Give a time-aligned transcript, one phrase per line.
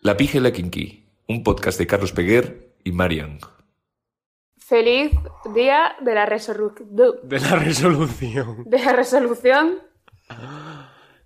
[0.00, 3.38] La Pija y la Kinky, un podcast de Carlos Peguer y Marian.
[4.56, 5.10] Feliz
[5.54, 7.18] día de la resolución.
[7.22, 8.64] De la resolución.
[8.64, 9.80] De la resolución.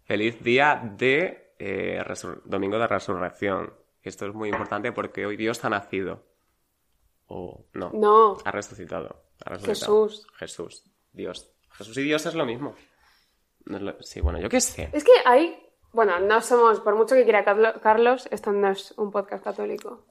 [0.05, 3.75] Feliz día de eh, resur- Domingo de Resurrección.
[4.03, 6.25] Esto es muy importante porque hoy Dios ha nacido.
[7.27, 7.91] O no.
[7.95, 8.37] No.
[8.45, 9.25] Ha resucitado.
[9.45, 10.07] Ha resucitado.
[10.09, 10.27] Jesús.
[10.37, 10.85] Jesús.
[11.13, 11.51] Dios.
[11.73, 12.75] Jesús y Dios es lo mismo.
[13.67, 14.91] No es lo- Sí, bueno, yo qué sé.
[14.93, 15.59] Es que hay.
[15.95, 20.05] Bueno, no somos, por mucho que quiera Carlo- Carlos, esto no es un podcast católico.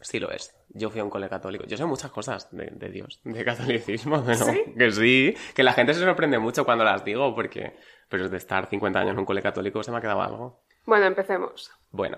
[0.00, 0.54] Sí lo es.
[0.68, 1.64] Yo fui a un cole católico.
[1.66, 4.64] Yo sé muchas cosas de, de Dios, de catolicismo, pero ¿Sí?
[4.76, 5.34] que sí.
[5.54, 7.76] Que la gente se sorprende mucho cuando las digo porque...
[8.08, 10.60] Pero de estar 50 años en un cole católico se me ha quedado algo.
[10.86, 11.70] Bueno, empecemos.
[11.90, 12.16] Bueno,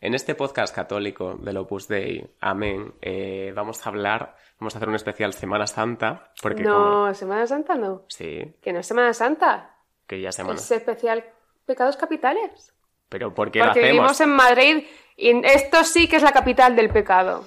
[0.00, 4.88] en este podcast católico del Opus Dei, amén, eh, vamos a hablar, vamos a hacer
[4.88, 7.14] un especial Semana Santa, porque no, como...
[7.14, 8.04] Semana Santa no.
[8.08, 9.76] Sí, Que no es Semana Santa.
[10.08, 10.58] que ya Semana...
[10.58, 11.24] Es especial
[11.66, 12.72] Pecados Capitales.
[13.08, 13.92] Pero ¿por qué lo Porque hacemos?
[13.92, 17.44] vivimos en Madrid y esto sí que es la capital del pecado.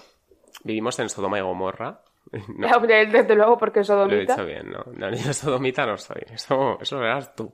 [0.63, 2.02] Vivimos en Sodoma y Gomorra.
[2.57, 4.33] No, Desde luego, porque lo he sodomita.
[4.33, 4.83] dicho bien, ¿no?
[4.94, 7.53] No, yo sodomita no soy, eso, eso lo eras tú.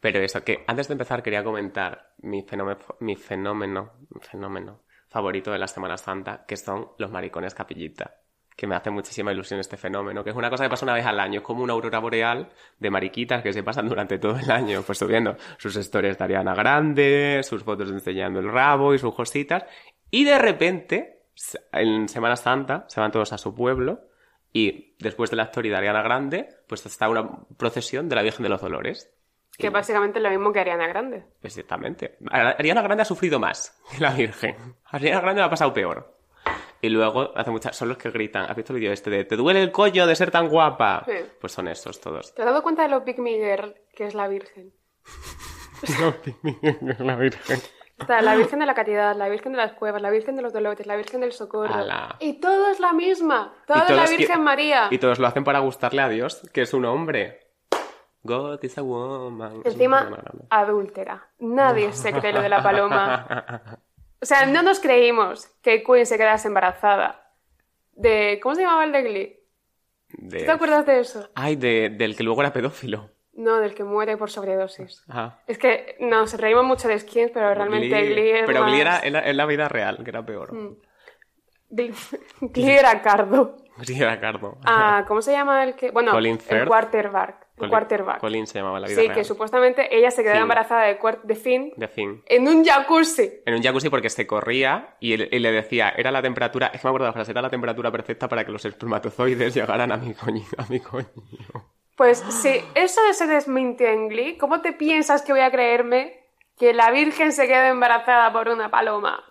[0.00, 5.58] Pero eso, que antes de empezar quería comentar mi fenómeno, mi fenómeno, fenómeno favorito de
[5.58, 8.21] la Semana Santa, que son los maricones capillita.
[8.62, 11.04] Que me hace muchísima ilusión este fenómeno, que es una cosa que pasa una vez
[11.04, 14.48] al año, es como una aurora boreal de mariquitas que se pasan durante todo el
[14.52, 19.12] año, pues subiendo sus historias de Ariana Grande, sus fotos enseñando el rabo y sus
[19.16, 19.64] cositas,
[20.12, 21.24] y de repente,
[21.72, 24.02] en Semana Santa, se van todos a su pueblo,
[24.52, 28.44] y después de la historia de Ariana Grande, pues está una procesión de la Virgen
[28.44, 29.12] de los Dolores.
[29.58, 31.24] Que básicamente es lo mismo que Ariana Grande.
[31.42, 32.16] Exactamente.
[32.30, 34.76] Ariana Grande ha sufrido más que la Virgen.
[34.84, 36.21] Ariana Grande lo ha pasado peor.
[36.82, 37.76] Y luego hace muchas.
[37.76, 38.50] Son los que gritan.
[38.50, 41.04] ¿Has visto el vídeo este de ¿Te duele el coño de ser tan guapa?
[41.06, 41.12] Sí.
[41.40, 42.34] Pues son esos todos.
[42.34, 44.72] ¿Te has dado cuenta de lo Big Miguel que es la Virgen?
[46.98, 47.60] la Virgen.
[47.98, 50.52] Está la Virgen de la Caridad, la Virgen de las Cuevas, la Virgen de los
[50.52, 51.72] Dolores, la Virgen del Socorro.
[51.72, 52.16] Ala.
[52.18, 53.54] Y todo es la misma.
[53.66, 54.88] Todo es la Virgen qui- María.
[54.90, 57.38] Y todos lo hacen para gustarle a Dios, que es un hombre.
[58.24, 59.62] God is a woman.
[59.64, 60.08] Encima,
[60.50, 61.28] adúltera.
[61.38, 63.78] Nadie se cree lo de la paloma.
[64.22, 67.28] O sea, no nos creímos que Queen se quedase embarazada.
[67.94, 68.38] De...
[68.42, 69.40] ¿Cómo se llamaba el de Glee?
[70.10, 71.28] De- ¿Te acuerdas de eso?
[71.34, 73.10] Ay, de- del que luego era pedófilo.
[73.34, 75.02] No, del que muere por sobredosis.
[75.08, 75.38] Ah.
[75.46, 79.14] Es que nos reímos mucho de Skins, pero realmente Glee, es Pero Glee era en
[79.14, 80.52] la, en la vida real, que era peor.
[80.52, 80.76] Mm.
[81.70, 81.94] Glee,
[82.40, 83.56] Glee era Cardo.
[83.84, 84.58] Sí, era Cardo.
[84.66, 85.90] Ah, ¿cómo se llama el que...?
[85.90, 87.41] Bueno, Colin el quarterback.
[87.70, 88.20] Quarterback.
[88.20, 89.16] Colin se llamaba la vida Sí, real.
[89.18, 90.42] que supuestamente ella se quedó Finn.
[90.42, 92.22] embarazada de, de Finn De fin.
[92.26, 93.42] en un jacuzzi.
[93.46, 96.80] En un jacuzzi porque se corría y, él- y le decía, era la temperatura, es
[96.80, 99.92] que me acuerdo de la frase, era la temperatura perfecta para que los espermatozoides llegaran
[99.92, 100.42] a mi coño.
[100.58, 101.06] A mi coño.
[101.96, 106.18] Pues si eso se desmintió en Glee, ¿cómo te piensas que voy a creerme
[106.58, 109.22] que la Virgen se quedó embarazada por una paloma?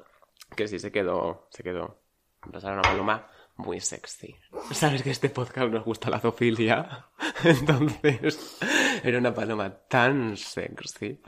[0.56, 1.97] Que sí, se quedó, se quedó.
[2.46, 3.28] Empezaron una paloma
[3.62, 4.36] muy sexy.
[4.72, 7.08] Sabes que este podcast nos gusta la zoofilia.
[7.44, 8.58] Entonces,
[9.04, 11.22] era una paloma tan sexy.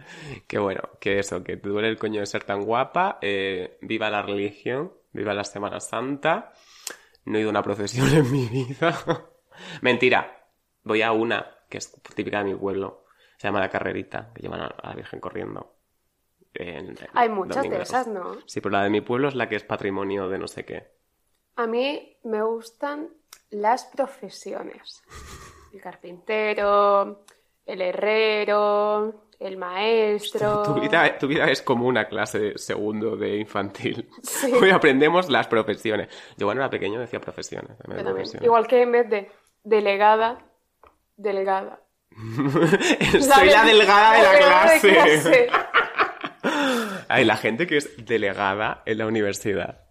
[0.48, 3.20] Que bueno, que eso, que te duele el coño de ser tan guapa.
[3.22, 6.52] eh, viva la religión, viva la Semana Santa.
[7.26, 9.28] No he ido a una procesión en mi vida.
[9.82, 10.40] Mentira.
[10.84, 13.06] Voy a una que es típica de mi pueblo.
[13.38, 15.78] Se llama la carrerita, que llevan a la Virgen corriendo.
[16.54, 18.38] En- Hay muchas de esas, ¿no?
[18.46, 20.92] Sí, pero la de mi pueblo es la que es patrimonio de no sé qué.
[21.56, 23.10] A mí me gustan
[23.52, 25.04] las profesiones.
[25.72, 27.24] El carpintero,
[27.66, 30.64] el herrero, el maestro.
[30.64, 34.10] Tu vida, tu vida es como una clase de segundo de infantil.
[34.24, 34.52] Sí.
[34.52, 36.08] Hoy aprendemos las profesiones.
[36.38, 37.78] Yo cuando era pequeño decía profesiones.
[37.78, 38.26] también.
[38.42, 39.32] Igual que en vez de
[39.64, 40.40] delegada,
[41.16, 41.80] delegada.
[43.20, 44.90] Soy la delgada de la de clase.
[44.92, 45.48] clase.
[47.10, 49.83] Ay, la gente que es delegada en la universidad.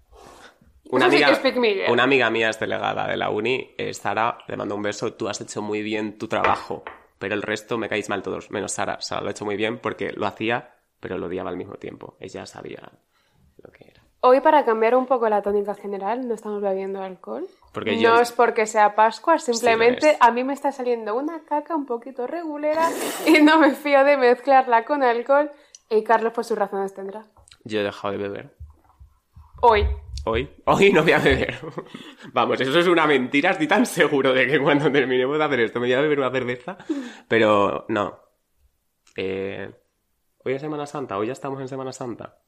[0.92, 3.94] Una Eso sí amiga, que es una amiga mía es delegada de la uni, eh,
[3.94, 6.82] Sara, le mando un beso, tú has hecho muy bien tu trabajo,
[7.18, 9.00] pero el resto me caéis mal todos, menos Sara.
[9.00, 12.14] Sara lo ha hecho muy bien porque lo hacía, pero lo odiaba al mismo tiempo.
[12.20, 12.90] Ella sabía
[13.62, 14.02] lo que era.
[14.20, 17.46] Hoy, para cambiar un poco la tónica general, no estamos bebiendo alcohol.
[17.72, 21.74] Porque no yo- es porque sea Pascua, simplemente a mí me está saliendo una caca
[21.74, 22.88] un poquito regulera
[23.26, 25.50] y no me fío de mezclarla con alcohol.
[25.88, 27.24] Y Carlos, por sus razones, tendrá.
[27.64, 28.54] Yo he dejado de beber.
[29.62, 29.86] Hoy.
[30.24, 31.58] Hoy, hoy no voy a beber.
[32.32, 33.50] Vamos, eso es una mentira.
[33.50, 36.30] Estoy tan seguro de que cuando terminemos de hacer esto me voy a beber una
[36.30, 36.76] cerveza.
[37.28, 38.20] Pero no.
[39.16, 39.70] Eh,
[40.44, 42.38] hoy es Semana Santa, hoy ya estamos en Semana Santa.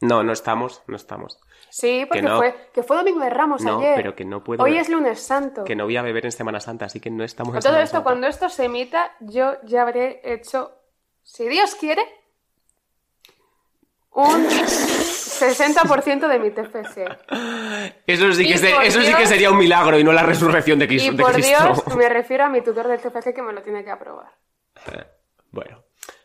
[0.00, 1.38] No, no estamos, no estamos.
[1.70, 2.38] Sí, porque no.
[2.38, 3.94] fue, que fue Domingo de Ramos No, ayer.
[3.96, 5.64] pero que no puedo Hoy es lunes santo.
[5.64, 7.70] Que no voy a beber en Semana Santa, así que no estamos Con en todo
[7.72, 8.04] Semana esto, Santa.
[8.04, 10.72] cuando esto se emita, yo ya habré hecho,
[11.22, 12.02] si Dios quiere,
[14.12, 14.46] un
[15.40, 17.04] 60% de mi TFC.
[18.06, 21.12] Eso sí, que, sí sería un milagro y no la resurrección de Cristo.
[21.12, 21.64] Y de por Cristo.
[21.64, 24.32] Dios, me refiero a mi tutor del TFC que me lo tiene que aprobar.
[25.50, 25.84] Bueno,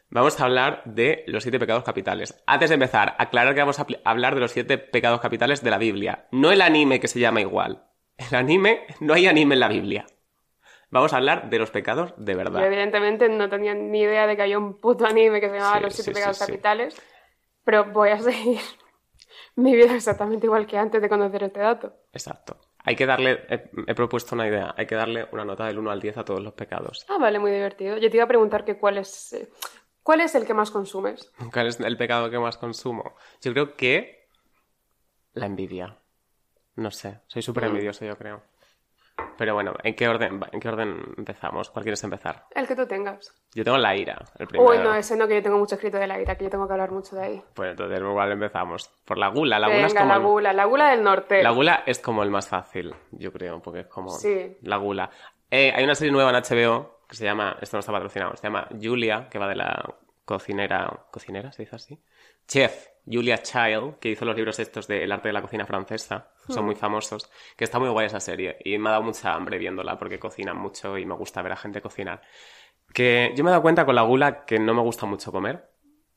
[0.09, 2.41] vamos a hablar de los siete pecados capitales.
[2.45, 5.77] Antes de empezar, aclarar que vamos a hablar de los siete pecados capitales de la
[5.77, 6.27] Biblia.
[6.31, 7.85] No el anime que se llama igual.
[8.17, 10.05] El anime, no hay anime en la Biblia.
[10.89, 12.65] Vamos a hablar de los pecados de Yo verdad.
[12.65, 15.83] evidentemente no tenía ni idea de que había un puto anime que se llamaba Sí,
[15.83, 16.39] Los Siete sí, Pecados.
[16.39, 17.01] Capitales,
[17.63, 18.59] pero voy a seguir
[19.55, 21.93] mi vida exactamente igual que antes de conocer este dato.
[22.13, 22.57] Exacto.
[22.83, 25.91] Hay que darle, he, he propuesto una idea, hay que darle una nota del 1
[25.91, 27.05] al 10 a todos los pecados.
[27.09, 27.97] Ah, vale, muy divertido.
[27.97, 29.49] Yo te iba a preguntar que cuál es, eh,
[30.01, 31.31] cuál es el que más consumes.
[31.53, 33.15] ¿Cuál es el pecado que más consumo?
[33.41, 34.27] Yo creo que
[35.33, 35.97] la envidia.
[36.75, 37.67] No sé, soy súper Mm.
[37.67, 38.41] envidioso yo creo.
[39.41, 41.71] Pero bueno, ¿en qué orden, ¿en qué orden empezamos?
[41.71, 42.45] ¿Cuál quieres empezar?
[42.53, 43.33] El que tú tengas.
[43.55, 44.69] Yo tengo la ira, el primero.
[44.69, 46.67] Uy, no, ese no, que yo tengo mucho escrito de la ira, que yo tengo
[46.67, 47.43] que hablar mucho de ahí.
[47.55, 48.87] Pues entonces igual empezamos.
[49.03, 49.57] Por la gula.
[49.57, 51.41] La gula es Venga, como la gula, la gula del norte.
[51.41, 54.57] La gula es como el más fácil, yo creo, porque es como Sí.
[54.61, 55.09] la gula.
[55.49, 58.43] Eh, hay una serie nueva en HBO que se llama, esto no está patrocinado, se
[58.43, 59.83] llama Julia, que va de la
[60.23, 61.99] cocinera, ¿cocinera se dice así?
[62.47, 66.31] Chef, Julia Child, que hizo los libros estos de El arte de la cocina francesa,
[66.47, 69.57] son muy famosos, que está muy guay esa serie y me ha dado mucha hambre
[69.57, 72.21] viéndola porque cocinan mucho y me gusta ver a gente cocinar.
[72.93, 75.69] Que yo me he dado cuenta con la gula que no me gusta mucho comer.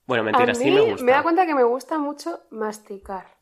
[0.05, 1.03] Bueno, mentira, a sí me gusta.
[1.05, 3.37] me da cuenta que me gusta mucho masticar.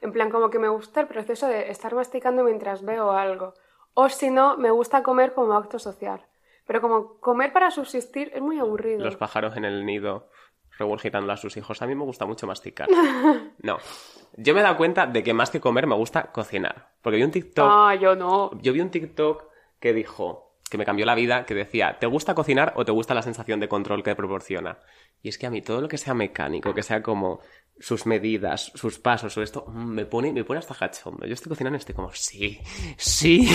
[0.00, 3.54] En plan, como que me gusta el proceso de estar masticando mientras veo algo.
[3.94, 6.26] O si no, me gusta comer como acto social.
[6.66, 9.04] Pero como comer para subsistir es muy aburrido.
[9.04, 10.28] los pájaros en el nido
[10.78, 11.80] regurgitando a sus hijos.
[11.82, 12.88] A mí me gusta mucho masticar.
[13.62, 13.78] No.
[14.36, 16.90] Yo me he dado cuenta de que más que comer me gusta cocinar.
[17.02, 18.50] Porque vi un TikTok, Ah, yo no.
[18.60, 19.44] yo vi un TikTok
[19.78, 23.14] que dijo, que me cambió la vida, que decía, ¿te gusta cocinar o te gusta
[23.14, 24.78] la sensación de control que proporciona?
[25.22, 27.40] Y es que a mí todo lo que sea mecánico, que sea como
[27.78, 31.26] sus medidas, sus pasos o esto, mm, me pone, me pone hasta cachondo.
[31.26, 32.60] Yo estoy cocinando y estoy como, sí,
[32.96, 33.48] sí.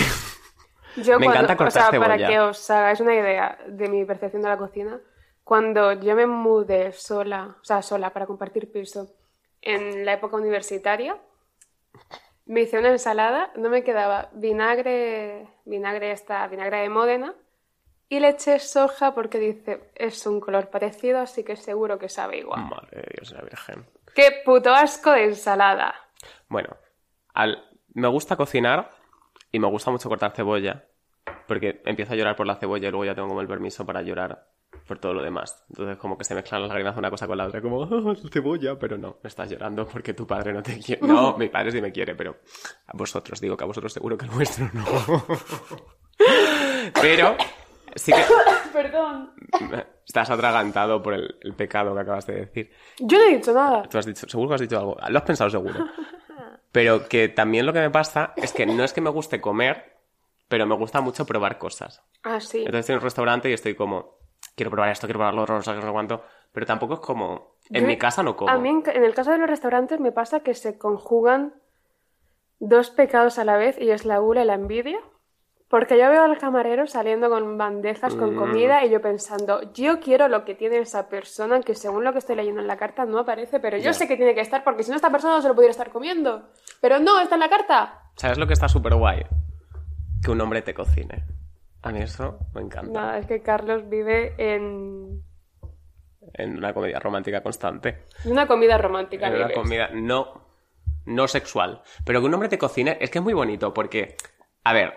[0.96, 2.28] Yo Me cuando- encanta cortar o sea, para cebolla.
[2.30, 5.00] que os hagáis una idea de mi percepción de la cocina,
[5.50, 9.10] cuando yo me mudé sola, o sea, sola para compartir piso
[9.64, 11.18] en la época universitaria,
[12.46, 17.34] me hice una ensalada, no me quedaba vinagre, vinagre esta, vinagre de Módena,
[18.10, 22.38] y le eché soja porque dice, es un color parecido, así que seguro que sabe
[22.38, 22.66] igual.
[22.66, 23.88] Madre de Dios, la Virgen.
[24.14, 25.96] ¡Qué puto asco de ensalada!
[26.48, 26.78] Bueno,
[27.34, 28.92] al- me gusta cocinar
[29.52, 30.86] y me gusta mucho cortar cebolla,
[31.48, 34.04] porque empiezo a llorar por la cebolla y luego ya tengo como el permiso para
[34.04, 34.46] llorar
[34.88, 35.64] por todo lo demás.
[35.70, 38.78] Entonces como que se mezclan las lágrimas una cosa con la otra, como "Ah, cebolla,
[38.80, 41.02] pero no, me estás llorando porque tu padre no te quiere.
[41.08, 42.38] No, mi padre sí me quiere, pero
[42.88, 44.86] a vosotros, digo que a vosotros seguro que al vuestro no.
[47.02, 47.36] pero
[47.96, 48.22] sí que
[48.74, 49.32] Perdón.
[50.06, 52.72] estás atragantado por el, el pecado que acabas de decir.
[53.00, 53.84] Yo no he dicho nada.
[53.84, 54.98] Tú has dicho, seguro que has dicho algo.
[55.10, 55.86] Lo has pensado seguro.
[56.72, 59.98] Pero que también lo que me pasa es que no es que me guste comer,
[60.48, 62.04] pero me gusta mucho probar cosas.
[62.24, 62.60] Ah, sí.
[62.60, 64.19] Entonces estoy en un restaurante y estoy como,
[64.60, 66.22] quiero probar esto, quiero probar lo otro, no sé qué, no sé cuánto.
[66.52, 68.52] Pero tampoco es como, en Yo- mi casa no como.
[68.52, 71.54] A mí, en, en el caso de los restaurantes, me pasa que se conjugan
[72.60, 75.00] dos pecados a la vez y es la gula y la envidia.
[75.70, 78.40] Porque yo veo al camarero saliendo con bandejas con Mm.
[78.40, 82.18] comida y yo pensando, yo quiero lo que tiene esa persona que según lo que
[82.18, 84.82] estoy leyendo en la carta no aparece, pero yo sé que tiene que estar porque
[84.82, 86.50] si no esta persona no se lo pudiera estar comiendo.
[86.82, 88.02] Pero no, está en la carta.
[88.16, 89.22] ¿Sabes lo que está súper guay?
[90.24, 91.24] Que un hombre te cocine.
[91.82, 92.92] A mí eso me encanta.
[92.92, 95.24] Nada, es que Carlos vive en
[96.34, 98.04] En una comedia romántica constante.
[98.26, 99.28] una comida romántica.
[99.28, 100.42] En una comida no,
[101.06, 101.82] no sexual.
[102.06, 104.16] Pero que un hombre te cocine es que es muy bonito porque,
[104.64, 104.94] a ver,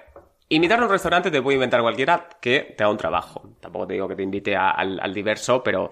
[0.48, 3.42] invitar a un restaurante te puede inventar cualquiera que te haga un trabajo.
[3.60, 5.90] Tampoco te digo que te invite a- al, al diverso, pero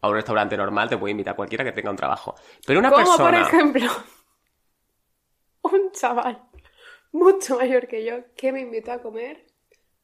[0.00, 2.34] a un restaurante normal te puede invitar cualquiera que tenga un trabajo.
[2.66, 3.30] Pero una Como persona...
[3.30, 3.88] por ejemplo,
[5.62, 6.42] un chaval
[7.12, 9.46] mucho mayor que yo que me invitó a comer.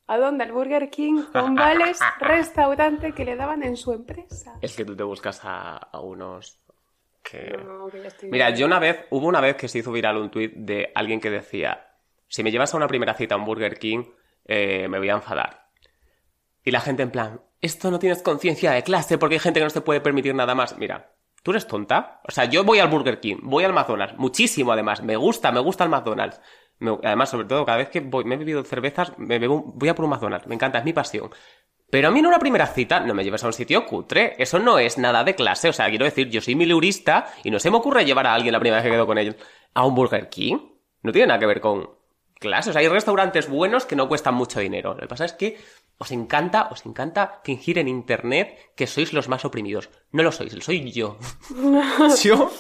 [0.09, 0.45] ¿A dónde?
[0.45, 4.59] Al Burger King con vales restaurante que le daban en su empresa.
[4.63, 6.59] Es que tú te buscas a, a unos
[7.23, 7.59] que...
[7.59, 10.31] No, que estoy Mira, yo una vez, hubo una vez que se hizo viral un
[10.31, 11.89] tuit de alguien que decía,
[12.27, 14.05] si me llevas a una primera cita a un Burger King,
[14.47, 15.69] eh, me voy a enfadar.
[16.65, 19.65] Y la gente en plan, esto no tienes conciencia de clase porque hay gente que
[19.65, 20.79] no se puede permitir nada más.
[20.79, 21.13] Mira,
[21.43, 22.23] ¿tú eres tonta?
[22.27, 25.61] O sea, yo voy al Burger King, voy al McDonald's, muchísimo además, me gusta, me
[25.61, 26.41] gusta el McDonald's.
[26.81, 29.89] Me- además, sobre todo, cada vez que voy, me he bebido cervezas, me bebo voy
[29.89, 31.31] a por un McDonald's, me encanta, es mi pasión.
[31.91, 34.35] Pero a mí en una primera cita no me lleves a un sitio cutre.
[34.39, 35.71] Eso no es nada de clase.
[35.71, 38.53] O sea, quiero decir, yo soy mileurista y no se me ocurre llevar a alguien
[38.53, 39.37] la primera vez que quedo con ellos
[39.73, 40.59] a un Burger King.
[41.03, 41.89] No tiene nada que ver con
[42.39, 42.69] clase.
[42.69, 44.93] O sea, hay restaurantes buenos que no cuestan mucho dinero.
[44.93, 45.57] Lo que pasa es que
[46.01, 49.89] Os encanta, os encanta fingir en internet que sois los más oprimidos.
[50.13, 51.17] No lo sois, lo soy yo.
[52.23, 52.51] yo,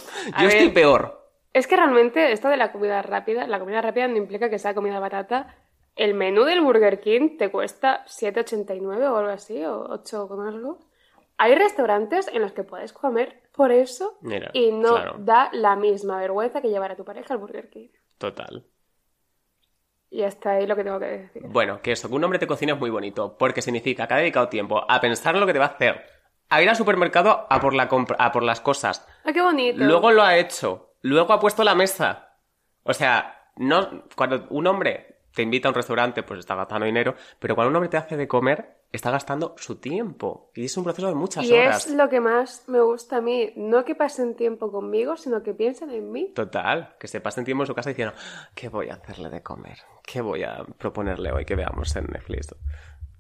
[0.41, 1.18] yo estoy peor.
[1.59, 4.75] Es que realmente esto de la comida rápida, la comida rápida no implica que sea
[4.75, 5.57] comida barata.
[5.97, 10.79] El menú del Burger King te cuesta 7,89 o algo así, o 8 con algo.
[11.37, 15.17] Hay restaurantes en los que puedes comer por eso Mira, y no claro.
[15.19, 17.89] da la misma vergüenza que llevar a tu pareja al Burger King.
[18.19, 18.65] Total.
[20.11, 21.43] Y hasta ahí lo que tengo que decir.
[21.47, 24.19] Bueno, que eso, que un hombre te cocina es muy bonito, porque significa que ha
[24.19, 26.03] dedicado tiempo a pensar en lo que te va a hacer,
[26.49, 29.79] a ir al supermercado a por, la compra- a por las cosas, ¡Ah, qué bonito!
[29.85, 32.37] luego lo ha hecho, luego ha puesto la mesa.
[32.83, 37.15] O sea, no, cuando un hombre te invita a un restaurante, pues está gastando dinero,
[37.39, 40.51] pero cuando un hombre te hace de comer, está gastando su tiempo.
[40.55, 41.87] Y es un proceso de muchas y horas.
[41.87, 43.53] es lo que más me gusta a mí.
[43.57, 46.33] No que pasen tiempo conmigo, sino que piensen en mí.
[46.35, 48.15] Total, que se pasen tiempo en su casa diciendo,
[48.55, 49.79] ¿qué voy a hacerle de comer?
[50.03, 52.55] ¿Qué voy a proponerle hoy que veamos en Netflix?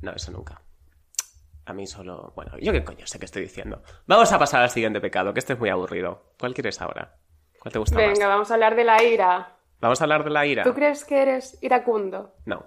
[0.00, 0.60] No, eso nunca.
[1.66, 2.32] A mí solo...
[2.34, 3.82] Bueno, yo qué coño sé qué estoy diciendo.
[4.06, 6.32] Vamos a pasar al siguiente pecado, que este es muy aburrido.
[6.38, 7.18] ¿Cuál quieres ahora?
[7.68, 8.28] ¿Cuál te gusta Venga, más?
[8.28, 9.56] vamos a hablar de la ira.
[9.80, 10.64] Vamos a hablar de la ira.
[10.64, 12.34] ¿Tú crees que eres iracundo?
[12.46, 12.64] No,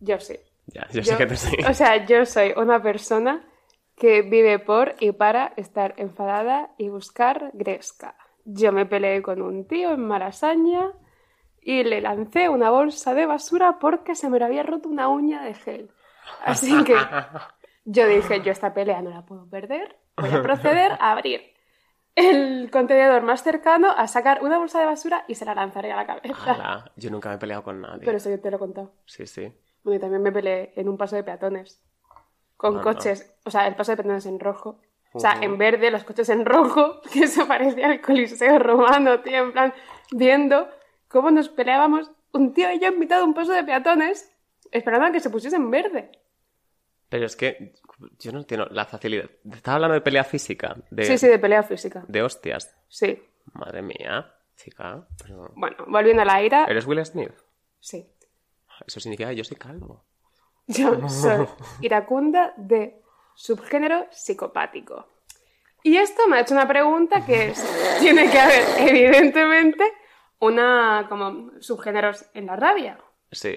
[0.00, 0.38] Yo sí.
[0.66, 1.56] ya, yo, sé que te sí.
[1.66, 3.48] O sea, yo soy una persona
[3.96, 8.14] que vive por y para estar enfadada y buscar gresca.
[8.44, 10.92] Yo me peleé con un tío en Malasaña
[11.62, 15.54] y le lancé una bolsa de basura porque se me había roto una uña de
[15.54, 15.90] gel.
[16.44, 16.94] Así que
[17.86, 21.57] yo dije, yo esta pelea no la puedo perder, voy a proceder a abrir
[22.18, 25.96] el contenedor más cercano, a sacar una bolsa de basura y se la lanzaré a
[25.96, 26.52] la cabeza.
[26.52, 28.04] Ala, yo nunca me he peleado con nadie.
[28.04, 28.92] Pero eso yo te lo he contado.
[29.06, 29.52] Sí, sí.
[29.84, 31.80] Bueno, y también me peleé en un paso de peatones.
[32.56, 33.32] Con coches.
[33.44, 34.80] O sea, el paso de peatones en rojo.
[35.12, 35.44] O sea, Ujú.
[35.44, 37.00] en verde, los coches en rojo.
[37.12, 39.38] Que eso parecía el coliseo romano, tío.
[39.38, 39.72] En plan,
[40.10, 40.68] viendo
[41.08, 44.34] cómo nos peleábamos un tío y yo en mitad de un paso de peatones.
[44.70, 46.10] Esperando a que se pusiese en verde.
[47.08, 47.72] Pero es que
[48.18, 49.30] yo no entiendo la facilidad.
[49.50, 52.04] Estaba hablando de pelea física, de, Sí, sí, de pelea física.
[52.06, 52.74] de hostias.
[52.88, 53.22] Sí.
[53.54, 55.06] Madre mía, chica.
[55.22, 56.64] pero- Bueno, volviendo a la ira.
[56.66, 57.32] ¿Eres Will Smith?
[57.80, 58.06] Sí.
[58.86, 60.04] Eso significa que yo soy calvo.
[60.66, 61.46] Yo soy
[61.80, 63.00] iracunda de
[63.34, 65.06] subgénero psicopático.
[65.82, 69.84] Y esto me ha hecho una pregunta que es, tiene que haber, evidentemente,
[70.40, 72.98] una como subgéneros en la rabia.
[73.32, 73.56] Sí.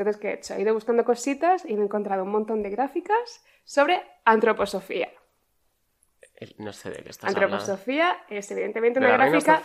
[0.00, 0.54] Entonces, ¿qué he hecho?
[0.54, 5.08] He ido buscando cositas y me he encontrado un montón de gráficas sobre antroposofía.
[6.58, 7.56] No sé de qué estás hablando.
[7.56, 9.62] Antroposofía es evidentemente ¿De una gráfica...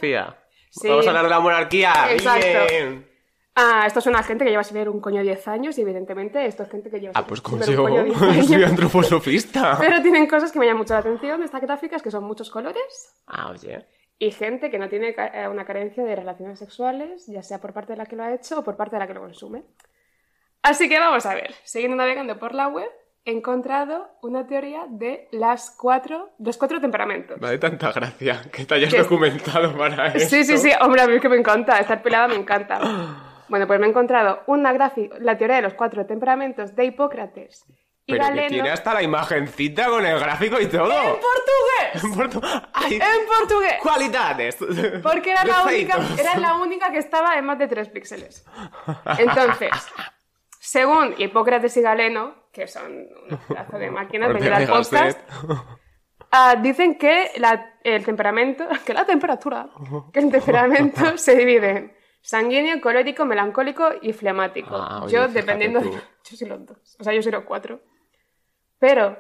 [0.70, 0.90] Sí.
[0.90, 1.94] Vamos a hablar de la monarquía.
[2.12, 2.48] Exacto.
[2.70, 3.10] Bien.
[3.56, 6.46] Ah, esto es una gente que lleva sin ver un coño 10 años y evidentemente
[6.46, 7.82] esto es gente que lleva Ah, pues como un yo.
[7.84, 8.48] coño 10 años.
[8.48, 9.78] Soy antroposofista.
[9.80, 12.50] Pero tienen cosas que me llaman mucho la atención de estas gráficas, que son muchos
[12.50, 13.86] colores Ah, oye.
[14.20, 17.94] y gente que no tiene eh, una carencia de relaciones sexuales, ya sea por parte
[17.94, 19.64] de la que lo ha hecho o por parte de la que lo consume.
[20.66, 22.90] Así que vamos a ver, siguiendo navegando por la web,
[23.24, 27.40] he encontrado una teoría de las cuatro, los cuatro temperamentos.
[27.40, 30.20] Me da tanta gracia que te hayas Que- documentado para esto.
[30.30, 32.80] Sí, sí, sí, hombre, a mí es que me encanta, estar pelada me encanta.
[33.48, 37.64] Bueno, pues me he encontrado una gráfica, la teoría de los cuatro temperamentos de Hipócrates
[38.08, 40.92] y Pero que Galeno tiene hasta la imagencita con el gráfico y todo.
[40.92, 41.52] en portugués.
[42.04, 42.96] En portu- ¡Ay!
[42.96, 43.76] En portugués.
[43.82, 44.58] ¡Cualidades!
[45.02, 48.46] Porque era la, única, era la única que estaba en más de 3 píxeles.
[49.18, 49.70] Entonces,
[50.76, 52.92] según Hipócrates y Galeno, que son
[53.30, 55.20] un pedazo de máquinas de llevar y podcast,
[56.32, 59.70] ah, dicen que la- el temperamento, que la temperatura,
[60.12, 64.76] que el temperamento se divide en sanguíneo, colérico, melancólico y flemático.
[64.76, 67.80] Ah, oye, yo, dependiendo, de- yo soy los dos, o sea, yo soy los cuatro.
[68.80, 69.18] Pero,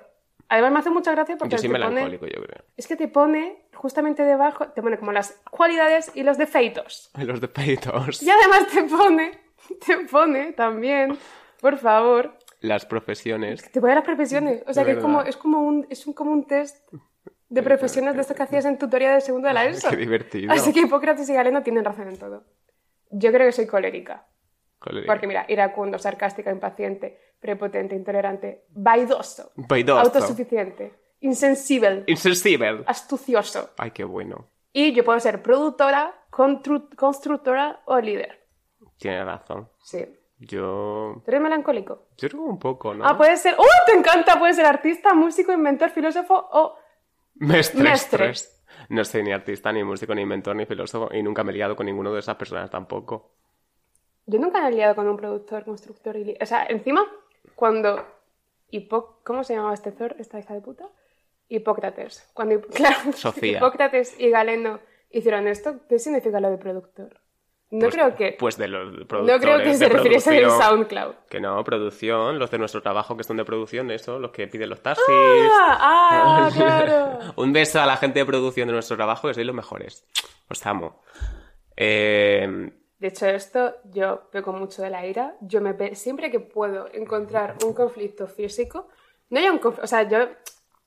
[0.50, 2.66] además me hace mucha gracia porque Yo soy te pone- melancólico, yo creo.
[2.76, 7.12] es que te pone justamente debajo, te pone como las cualidades y los defeitos.
[7.18, 8.22] Los defeitos.
[8.22, 9.32] Y además te pone,
[9.86, 11.18] te pone también,
[11.66, 13.72] por favor, Las profesiones.
[13.72, 14.64] te pone las profesiones.
[14.68, 16.76] O sea De que es como, es como un, es un, como un test
[17.50, 19.90] de profesiones de esto que hacías en tutoría de segundo de la ESO.
[19.90, 20.54] Qué divertido.
[20.54, 22.44] Así que Hipócrates y Galeno tienen razón en todo.
[23.10, 24.28] Yo creo que soy colérica.
[24.78, 25.12] Colérico.
[25.12, 30.02] Porque mira, iracundo, sarcástica, impaciente, prepotente, intolerante, vaidoso, Vaidoso.
[30.02, 32.84] autosuficiente, insensible, Insensible.
[32.86, 33.72] astucioso.
[33.78, 34.52] Ay, qué bueno.
[34.72, 38.46] Y yo puedo ser productora, constru- constructora o líder.
[39.00, 39.68] Tienes razón.
[39.84, 40.06] Sí.
[40.38, 41.22] Yo.
[41.24, 42.08] ¿Tú eres melancólico?
[42.18, 43.06] Yo creo un poco, ¿no?
[43.08, 43.56] Ah, puede ser.
[43.58, 44.38] ¡Oh, te encanta!
[44.38, 46.77] Puede ser artista, músico, inventor, filósofo o.
[47.36, 47.84] Mestres.
[47.84, 48.63] Mestres.
[48.89, 51.10] No soy ni artista, ni músico, ni inventor, ni filósofo.
[51.13, 53.32] Y nunca me he liado con ninguno de esas personas tampoco.
[54.25, 56.38] Yo nunca me he liado con un productor, constructor y.
[56.42, 57.06] O sea, encima,
[57.56, 58.06] cuando.
[58.72, 59.20] Hipo...
[59.24, 60.89] ¿Cómo se llamaba este Thor, esta hija de puta?
[61.48, 62.30] Hipócrates.
[62.34, 63.58] Cuando Hip- claro, Sofía.
[63.58, 64.80] Hipócrates y Galeno
[65.12, 67.22] hicieron esto, ¿qué significa lo de productor?
[67.72, 68.36] No Pues- creo que...
[68.40, 69.42] Pues de los no productores.
[69.42, 70.52] creo que se refiriese al.
[70.52, 71.16] SoundCloud.
[71.30, 74.70] Que no, producción, los de nuestro trabajo que son de producción, eso, los que piden
[74.70, 75.06] los taxis.
[75.10, 75.78] ¡Ah!
[75.80, 76.50] ¡Ah!
[76.56, 77.20] ¡Claro!
[77.38, 80.06] Un beso a la gente de producción de nuestro trabajo, que sois los mejores.
[80.50, 81.02] Os amo.
[81.76, 85.36] Eh, De hecho, esto yo peco mucho de la ira.
[85.42, 88.88] Yo me siempre que puedo encontrar un conflicto físico,
[89.30, 90.20] no hay un conf- o sea, yo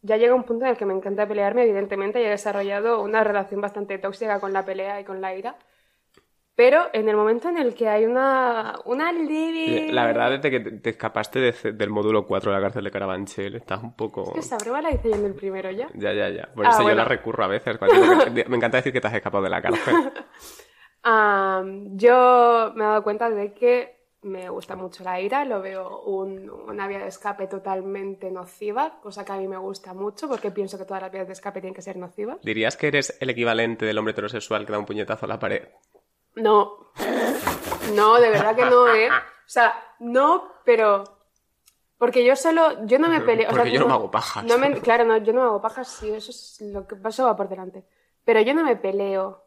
[0.01, 3.25] ya llega un punto en el que me encanta pelearme, evidentemente, y he desarrollado una
[3.25, 5.57] relación bastante tóxica con la pelea y con la ira.
[6.59, 9.93] Pero en el momento en el que hay una, una leve...
[9.93, 12.91] la verdad, desde que te te escapaste de- del módulo 4 de la cárcel de
[12.91, 14.23] Carabanchel, estás un poco...
[14.25, 15.87] Es que esa broma la hice yo en el primero ya.
[15.95, 16.49] Ya, ya, ya.
[16.53, 17.79] Por Ah, eso yo la recurro a veces.
[17.79, 19.95] que- Me encanta decir que te has escapado de la cárcel.
[21.95, 26.50] Yo me he dado cuenta de que me gusta mucho la ira, lo veo un-
[26.50, 30.77] una vía de escape totalmente nociva, cosa que a mí me gusta mucho porque pienso
[30.77, 32.38] que todas las vías de escape tienen que ser nocivas.
[32.43, 35.62] ¿Dirías que eres el equivalente del hombre heterosexual que da un puñetazo a la pared?
[36.38, 36.90] No,
[37.95, 39.09] no, de verdad que no, ¿eh?
[39.11, 41.04] O sea, no, pero...
[41.99, 43.49] Porque yo solo, yo no me peleo.
[43.49, 44.45] o sea, Porque yo no me hago pajas.
[44.45, 47.25] no me- claro, no, yo no me hago pajas, sí, eso es lo que pasó
[47.26, 47.85] va por delante.
[48.25, 49.45] Pero yo no me peleo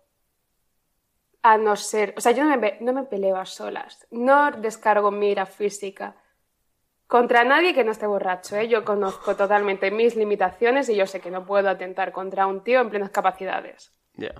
[1.43, 5.12] a no ser, o sea, yo no me, no me peleo a solas, no descargo
[5.12, 6.15] mi ira física
[7.07, 8.67] contra nadie que no esté borracho, ¿eh?
[8.67, 12.79] Yo conozco totalmente mis limitaciones y yo sé que no puedo atentar contra un tío
[12.81, 13.91] en plenas capacidades.
[14.15, 14.33] Ya.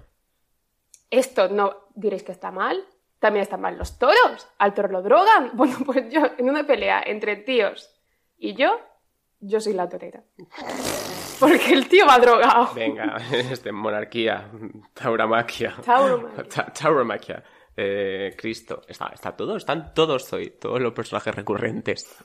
[1.12, 2.84] Esto no diréis que está mal.
[3.20, 4.48] También están mal los toros.
[4.58, 5.52] Al toro lo drogan.
[5.54, 7.94] Bueno, pues yo, en una pelea entre tíos
[8.38, 8.80] y yo,
[9.40, 10.24] yo soy la torera.
[11.40, 12.74] Porque el tío va drogado.
[12.74, 14.50] Venga, este, monarquía,
[14.94, 15.76] tauramaquia.
[15.86, 16.44] Tauromaquia.
[16.50, 17.44] Ta- Tauromaquia.
[17.76, 18.82] Eh, Cristo.
[18.88, 22.16] Está, está todo, están todos hoy, todos los personajes recurrentes.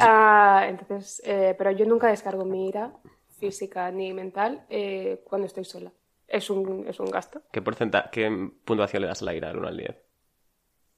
[0.00, 2.92] Ah, entonces, eh, pero yo nunca descargo mi ira
[3.38, 5.92] física ni mental eh, cuando estoy sola.
[6.28, 7.42] Es un, es un gasto.
[7.50, 8.30] ¿Qué, porcenta qué
[8.64, 9.96] puntuación le das a la ira del 1 al 10?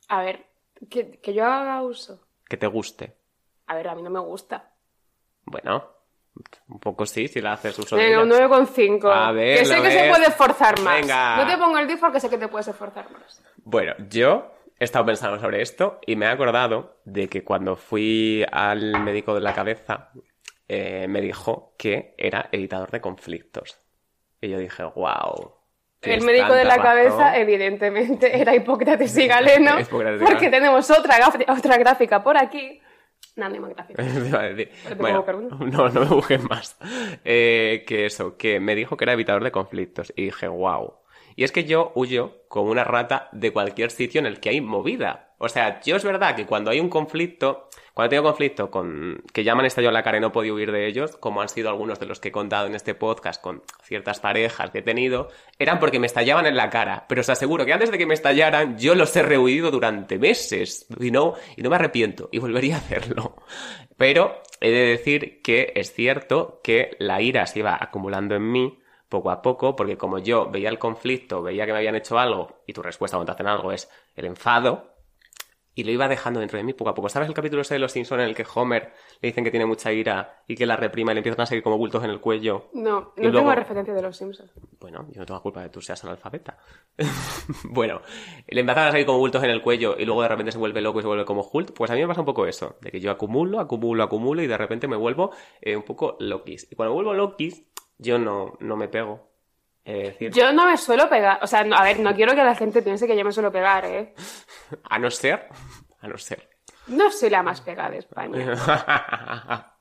[0.08, 0.46] A ver,
[0.90, 2.20] que, que yo haga uso.
[2.48, 3.16] Que te guste.
[3.66, 4.72] A ver, a mí no me gusta.
[5.44, 5.84] Bueno,
[6.68, 8.22] un poco sí, si la haces uso Venga, ella.
[8.22, 9.10] un 9,5.
[9.12, 11.00] A ver, Que sé que se puede esforzar más.
[11.00, 11.36] Venga.
[11.36, 13.42] No te pongo el 10 porque sé que te puedes esforzar más.
[13.62, 18.44] Bueno, yo he estado pensando sobre esto y me he acordado de que cuando fui
[18.50, 20.10] al médico de la cabeza
[20.68, 23.79] eh, me dijo que era evitador de conflictos.
[24.40, 25.54] Y yo dije, wow.
[26.02, 30.50] El médico de la cabeza, evidentemente, era Hipócrates y Galeno, Hipócrates y porque Galeno.
[30.50, 32.80] tenemos otra, otra gráfica por aquí.
[33.36, 34.02] No, no hay más gráfica.
[34.02, 34.70] Te iba a decir.
[34.88, 36.78] ¿Te puedo Bueno, no, no me busques más.
[37.24, 40.12] Eh, que eso, que me dijo que era evitador de conflictos.
[40.16, 40.94] Y dije, wow.
[41.36, 44.60] Y es que yo huyo como una rata de cualquier sitio en el que hay
[44.60, 45.34] movida.
[45.38, 47.68] O sea, yo es verdad que cuando hay un conflicto,
[48.00, 50.30] cuando tengo conflicto con que ya me han estallado en la cara y no he
[50.30, 52.94] podido huir de ellos, como han sido algunos de los que he contado en este
[52.94, 57.04] podcast con ciertas parejas que he tenido, eran porque me estallaban en la cara.
[57.10, 60.86] Pero os aseguro que antes de que me estallaran, yo los he rehuido durante meses.
[60.98, 62.30] Y no, y no me arrepiento.
[62.32, 63.36] Y volvería a hacerlo.
[63.98, 68.78] Pero he de decir que es cierto que la ira se iba acumulando en mí
[69.10, 72.62] poco a poco, porque como yo veía el conflicto, veía que me habían hecho algo,
[72.66, 74.90] y tu respuesta cuando te hacen algo es el enfado,
[75.80, 77.08] y lo iba dejando dentro de mí poco a poco.
[77.08, 79.64] ¿Sabes el capítulo ese de Los Simpsons en el que Homer le dicen que tiene
[79.64, 82.20] mucha ira y que la reprima y le empiezan a salir como bultos en el
[82.20, 82.68] cuello?
[82.74, 84.52] No, no luego- tengo referencia de los Simpsons.
[84.78, 86.58] Bueno, yo no tengo la culpa de que tú seas analfabeta.
[87.64, 88.02] bueno,
[88.48, 90.80] le empiezan a salir como bultos en el cuello y luego de repente se vuelve
[90.80, 91.72] loco y se vuelve como Hulk.
[91.72, 94.46] Pues a mí me pasa un poco eso, de que yo acumulo, acumulo, acumulo y
[94.46, 96.68] de repente me vuelvo eh, un poco loquis.
[96.70, 97.64] Y cuando vuelvo loquis,
[97.98, 99.29] yo no, no me pego.
[99.92, 101.38] Decir, Yo no me suelo pegar.
[101.42, 103.50] O sea, no- a ver, no quiero que la gente piense que yo me suelo
[103.52, 104.14] pegar, ¿eh?
[104.88, 105.48] a no ser,
[106.00, 106.48] a no ser.
[106.88, 108.54] No soy la más pegada de España.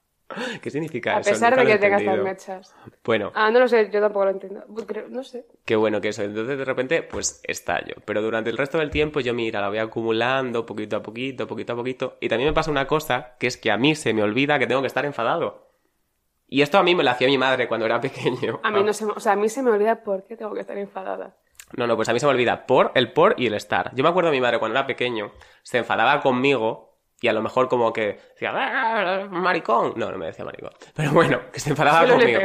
[0.62, 1.32] ¿Qué significa A eso?
[1.32, 2.76] pesar Nunca de que tengas las mechas.
[3.04, 4.64] Bueno, Ah, no lo sé, yo tampoco lo entiendo.
[4.86, 5.48] Creo- no sé.
[5.66, 6.22] Qué bueno que eso.
[6.22, 7.96] Entonces de repente, pues estallo.
[8.06, 11.74] Pero durante el resto del tiempo yo, mira, la voy acumulando poquito a poquito, poquito
[11.74, 12.18] a poquito.
[12.22, 14.68] Y también me pasa una cosa, que es que a mí se me olvida que
[14.68, 15.69] tengo que estar enfadado.
[16.50, 18.60] Y esto a mí me lo hacía mi madre cuando era pequeño.
[18.64, 20.54] A mí no se me, o sea, a mí se me olvida por qué tengo
[20.54, 21.36] que estar enfadada.
[21.78, 23.92] No, no, pues a mí se me olvida por, el por y el estar.
[23.94, 25.32] Yo me acuerdo de mi madre cuando era pequeño,
[25.62, 26.90] se enfadaba conmigo
[27.22, 29.94] y a lo mejor como que decía, "Ah, maricón.
[29.96, 30.72] No, no me decía maricón.
[30.96, 32.40] Pero bueno, que se enfadaba Solo conmigo.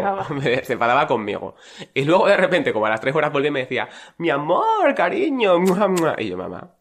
[0.64, 1.54] se enfadaba conmigo.
[1.94, 3.88] Y luego de repente, como a las tres horas volvía y me decía,
[4.18, 5.58] mi amor, cariño.
[5.60, 6.14] mua, mua".
[6.18, 6.74] Y yo, mamá,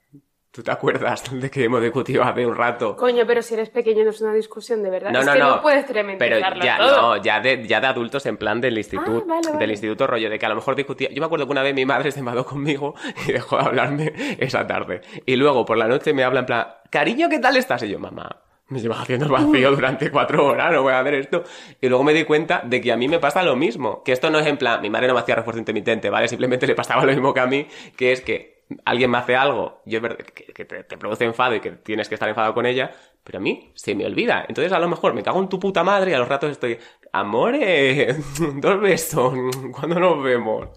[0.54, 2.96] ¿tú te acuerdas de que hemos discutido hace un rato?
[2.96, 5.10] Coño, pero si eres pequeño no es una discusión de verdad.
[5.12, 5.56] No, es no, que no.
[5.56, 7.02] no puedes Pero tremendizarlo ya, todo.
[7.18, 9.58] no, ya de, ya de adultos en plan del instituto, Ah, vale, vale.
[9.60, 11.10] del instituto rollo, de que a lo mejor discutía.
[11.10, 12.94] Yo me acuerdo que una vez mi madre se enfadó conmigo
[13.28, 15.02] y dejó de hablarme esa tarde.
[15.26, 17.82] Y luego por la noche me habla en plan, cariño, ¿qué tal estás?
[17.84, 18.38] Y yo, mamá,
[18.68, 21.44] me llevas haciendo el vacío durante cuatro horas, no voy a hacer esto.
[21.82, 24.04] Y luego me di cuenta de que a mí me pasa lo mismo.
[24.04, 26.28] Que esto no es en plan, mi madre no me hacía refuerzo intermitente, ¿vale?
[26.28, 28.53] Simplemente le pasaba lo mismo que a mí, que es que
[28.86, 32.30] alguien me hace algo, yo es que, te, produce enfado y que tienes que estar
[32.30, 32.92] enfadado con ella,
[33.24, 34.46] pero a mí se me olvida.
[34.48, 36.80] Entonces a lo mejor me cago en tu puta madre y a los ratos estoy,
[37.12, 38.16] amore,
[38.56, 39.34] dos besos,
[39.80, 40.70] cuando nos vemos?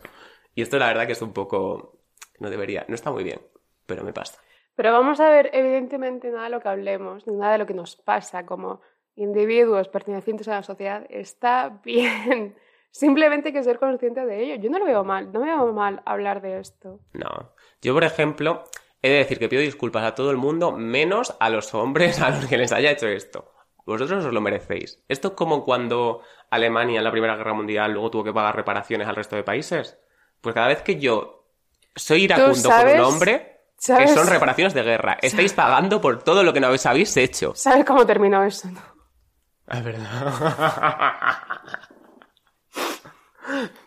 [0.55, 2.01] Y esto la verdad que es un poco,
[2.39, 3.41] no debería, no está muy bien,
[3.87, 4.41] pero me pasa.
[4.75, 7.97] Pero vamos a ver, evidentemente, nada de lo que hablemos, nada de lo que nos
[7.97, 8.81] pasa como
[9.17, 12.55] individuos pertenecientes a la sociedad está bien.
[12.99, 14.55] Simplemente hay que ser consciente de ello.
[14.63, 17.01] Yo no lo veo mal, no veo mal hablar de esto.
[17.13, 17.53] No.
[17.83, 18.65] Yo, por ejemplo,
[19.03, 22.31] he de decir que pido disculpas a todo el mundo, menos a los hombres a
[22.31, 23.53] los que les haya hecho esto.
[23.85, 25.05] Vosotros os lo merecéis.
[25.09, 29.07] Esto es como cuando Alemania en la Primera Guerra Mundial luego tuvo que pagar reparaciones
[29.07, 29.99] al resto de países.
[30.41, 31.45] Pues cada vez que yo
[31.95, 35.19] soy iracundo con sabes- un hombre, que son reparaciones de guerra.
[35.23, 37.53] Estáis pagando por todo lo que no habéis, habéis hecho.
[37.55, 38.69] ¿Sabes cómo terminó eso?
[38.71, 38.81] no?
[39.69, 41.39] Es verdad.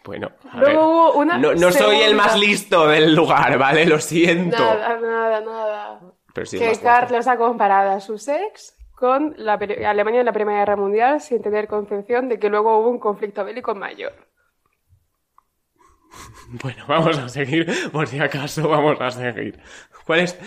[0.03, 0.73] bueno, a ver.
[0.73, 3.85] Luego hubo una No, no soy el más listo del lugar, ¿vale?
[3.85, 4.57] Lo siento.
[4.57, 6.01] Nada, nada, nada.
[6.33, 6.77] Pero sí que.
[6.79, 11.41] Carlos ha comparado a su ex con la Alemania en la Primera Guerra Mundial sin
[11.41, 14.13] tener concepción de que luego hubo un conflicto bélico mayor.
[16.63, 19.61] Bueno, vamos a seguir, por si acaso vamos a seguir.
[20.07, 20.39] ¿Cuál es?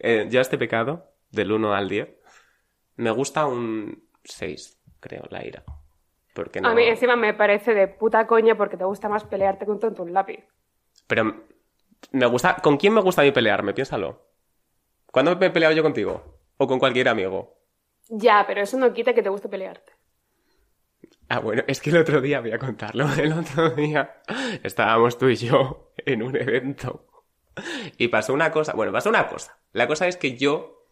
[0.00, 2.08] eh, ya este pecado, del 1 al 10,
[2.96, 5.64] me gusta un 6, creo, la ira.
[6.34, 6.68] Porque no...
[6.68, 10.02] A mí encima me parece de puta coña porque te gusta más pelearte con tonto
[10.02, 10.44] un lápiz.
[11.06, 11.46] Pero
[12.12, 12.56] me gusta...
[12.56, 13.72] ¿Con quién me gusta a mí pelearme?
[13.72, 14.26] Piénsalo.
[15.06, 16.40] ¿Cuándo me he peleado yo contigo?
[16.58, 17.56] ¿O con cualquier amigo?
[18.08, 19.92] Ya, pero eso no quita que te guste pelearte.
[21.28, 24.20] Ah, bueno, es que el otro día, voy a contarlo, el otro día
[24.62, 27.06] estábamos tú y yo en un evento
[27.96, 29.56] y pasó una cosa, bueno, pasó una cosa.
[29.72, 30.86] La cosa es que yo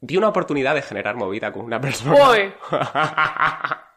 [0.00, 2.54] vi una oportunidad de generar movida con una persona.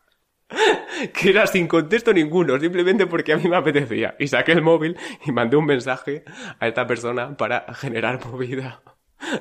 [1.13, 4.15] Que era sin contexto ninguno, simplemente porque a mí me apetecía.
[4.19, 6.23] Y saqué el móvil y mandé un mensaje
[6.60, 8.81] a esta persona para generar movida.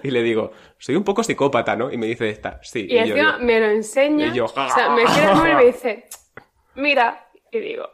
[0.02, 1.90] Y le digo, soy un poco psicópata, ¿no?
[1.90, 2.86] Y me dice esta, sí.
[2.88, 4.26] Y yo encima digo, me lo enseña.
[4.28, 6.04] Y yo, o sea, me gira el móvil y me dice,
[6.76, 7.28] mira.
[7.50, 7.88] Y digo,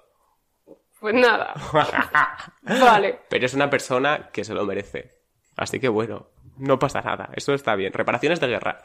[1.00, 1.54] pues nada.
[2.62, 3.20] vale.
[3.28, 5.20] Pero es una persona que se lo merece.
[5.56, 7.30] Así que bueno, no pasa nada.
[7.34, 7.92] Eso está bien.
[7.92, 8.84] Reparaciones de guerra.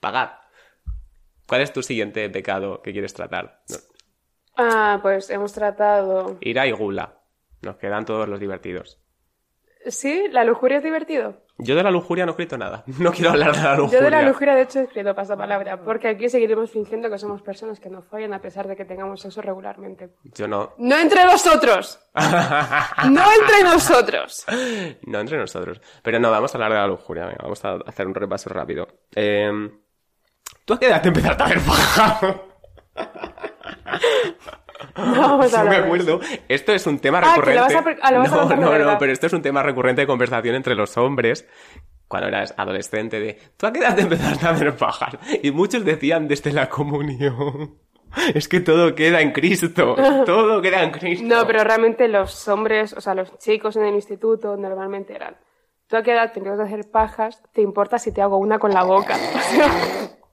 [0.00, 0.30] Pagad.
[1.46, 3.60] ¿Cuál es tu siguiente pecado que quieres tratar?
[3.68, 3.76] No,
[4.58, 6.38] Ah, pues hemos tratado.
[6.40, 7.20] Ira y gula.
[7.62, 8.98] Nos quedan todos los divertidos.
[9.86, 11.42] Sí, la lujuria es divertido.
[11.58, 12.82] Yo de la lujuria no he escrito nada.
[12.98, 13.98] No quiero hablar de la lujuria.
[13.98, 17.40] Yo de la lujuria, de hecho, he escrito pasapalabra, porque aquí seguiremos fingiendo que somos
[17.42, 20.10] personas que no follan a pesar de que tengamos sexo regularmente.
[20.34, 20.72] Yo no.
[20.78, 21.98] ¡No entre nosotros!
[22.14, 24.44] ¡No entre nosotros!
[25.06, 25.80] no entre nosotros.
[26.02, 27.26] Pero no, vamos a hablar de la lujuria.
[27.26, 28.88] Venga, vamos a hacer un repaso rápido.
[29.14, 29.50] Eh,
[30.66, 32.20] ¿Tú a qué edad te empezaste a ver paja?
[34.96, 36.20] No Sí a me acuerdo.
[36.48, 37.54] Esto es un tema Ah, recurrente.
[37.60, 39.42] lo vas a pre- ah, lo vas a no, no, no, pero esto es un
[39.42, 41.46] tema recurrente de conversación entre los hombres
[42.08, 45.16] cuando eras adolescente de ¿tú a qué edad te empezaste a ver pajas?
[45.42, 47.78] Y muchos decían desde la comunión.
[48.34, 49.94] Es que todo queda en Cristo.
[50.26, 51.26] Todo queda en Cristo.
[51.26, 55.36] No, pero realmente los hombres, o sea, los chicos en el instituto normalmente eran.
[55.86, 58.58] Tú a qué edad te empiezas a hacer pajas, te importa si te hago una
[58.58, 59.16] con la boca.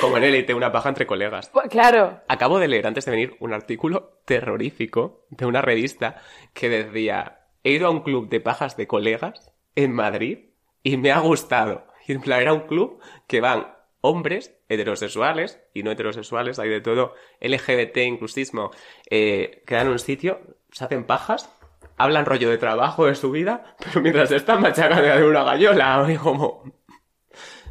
[0.00, 1.48] Como en élite, una paja entre colegas.
[1.50, 2.20] Pues, claro.
[2.28, 6.20] Acabo de leer antes de venir un artículo terrorífico de una revista
[6.52, 10.50] que decía, he ido a un club de pajas de colegas en Madrid
[10.82, 11.86] y me ha gustado.
[12.06, 16.80] Y en plan, era un club que van hombres heterosexuales y no heterosexuales, hay de
[16.82, 18.70] todo, LGBT, inclusismo,
[19.08, 21.48] eh, quedan en un sitio, se hacen pajas,
[21.96, 26.16] hablan rollo de trabajo, de su vida, pero mientras están machacando de una gallola, y
[26.16, 26.62] como...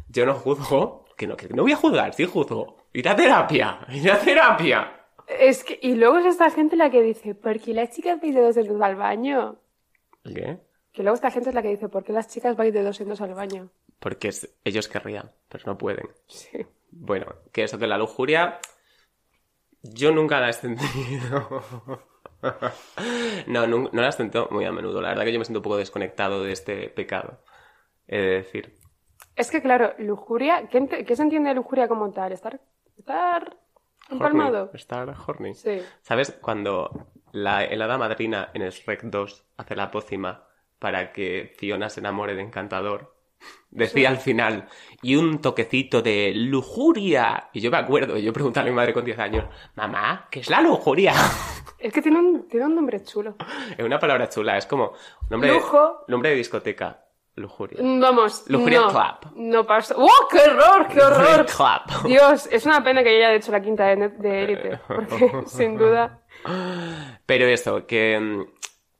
[0.08, 2.76] Yo no juzgo, que no, que no voy a juzgar, sí juzgo.
[2.92, 5.00] Ir a terapia, ir a terapia.
[5.26, 8.34] Es que, y luego es esta gente la que dice, ¿por qué las chicas vais
[8.34, 9.56] de dos en dos al baño?
[10.22, 10.58] ¿Qué?
[10.92, 13.00] Que luego esta gente es la que dice, ¿por qué las chicas vais de dos
[13.00, 13.70] en dos al baño?
[13.98, 16.08] Porque es- ellos querrían, pero no pueden.
[16.28, 16.66] Sí.
[16.90, 18.58] Bueno, que eso, que la lujuria.
[19.82, 21.62] Yo nunca la he sentido.
[23.46, 25.00] no, nun- no, la he sentido muy a menudo.
[25.00, 27.42] La verdad que yo me siento un poco desconectado de este pecado.
[28.06, 28.74] He de decir.
[29.36, 32.32] Es que, claro, lujuria, ¿qué, se entiende de lujuria como tal?
[32.32, 32.60] ¿Estar,
[32.96, 33.56] estar
[34.10, 34.64] empalmado?
[34.64, 35.54] Horny, Estar horny.
[35.54, 35.82] Sí.
[36.02, 40.44] ¿Sabes cuando la helada madrina en Shrek 2 hace la pócima
[40.78, 43.14] para que Fiona se enamore de Encantador?
[43.70, 44.68] Decía al final,
[45.02, 47.50] y un toquecito de lujuria.
[47.52, 50.50] Y yo me acuerdo, yo pregunté a mi madre con 10 años, mamá, ¿qué es
[50.50, 51.12] la lujuria?
[51.76, 53.36] Es que tiene un, tiene un nombre chulo.
[53.76, 54.94] es una palabra chula, es como
[55.28, 56.06] nombre, Lujo.
[56.08, 57.03] Nombre de discoteca,
[57.36, 57.78] lujuria.
[57.82, 59.32] Vamos, Lujuria no, Club.
[59.36, 59.94] no pasa.
[59.96, 61.46] ¡Oh, qué horror, qué horror!
[61.46, 62.04] Club.
[62.06, 65.76] Dios, es una pena que yo haya hecho la quinta de, de élite, porque sin
[65.76, 66.22] duda...
[67.26, 68.44] Pero eso, que mm,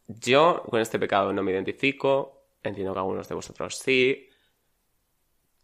[0.06, 4.28] Yo con este pecado no me identifico, entiendo que algunos de vosotros sí.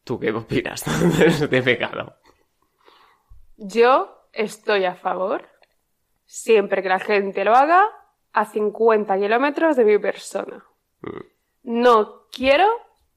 [0.05, 0.85] ¿Tú qué opinas
[1.19, 2.17] de este pecado?
[3.57, 5.47] Yo estoy a favor,
[6.25, 7.85] siempre que la gente lo haga,
[8.33, 10.65] a 50 kilómetros de mi persona.
[11.03, 11.21] Mm.
[11.63, 12.67] No quiero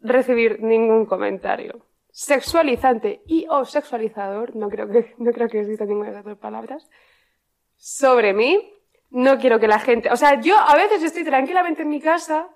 [0.01, 6.09] recibir ningún comentario sexualizante y o sexualizador, no creo que, no creo que exista ninguna
[6.09, 6.87] de las dos palabras,
[7.75, 8.69] sobre mí.
[9.09, 12.49] No quiero que la gente, o sea, yo a veces estoy tranquilamente en mi casa,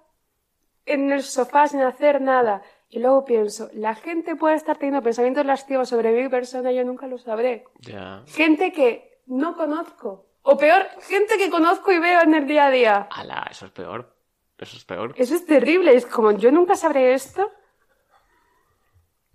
[0.85, 5.45] en el sofá sin hacer nada, y luego pienso, la gente puede estar teniendo pensamientos
[5.45, 7.65] lascivos sobre mi persona, y yo nunca lo sabré.
[7.81, 8.23] Ya.
[8.25, 10.25] Gente que no conozco.
[10.41, 13.07] O peor, gente que conozco y veo en el día a día.
[13.11, 14.16] Ala, eso es peor.
[14.57, 15.13] Eso es peor.
[15.17, 15.95] Eso es terrible.
[15.95, 17.51] Es como, yo nunca sabré esto.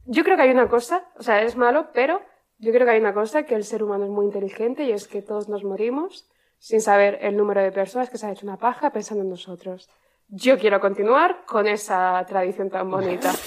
[0.05, 2.21] Yo creo que hay una cosa, o sea, es malo, pero
[2.59, 5.07] yo creo que hay una cosa que el ser humano es muy inteligente y es
[5.07, 8.57] que todos nos morimos sin saber el número de personas que se han hecho una
[8.57, 9.89] paja pensando en nosotros.
[10.29, 13.33] Yo quiero continuar con esa tradición tan bonita.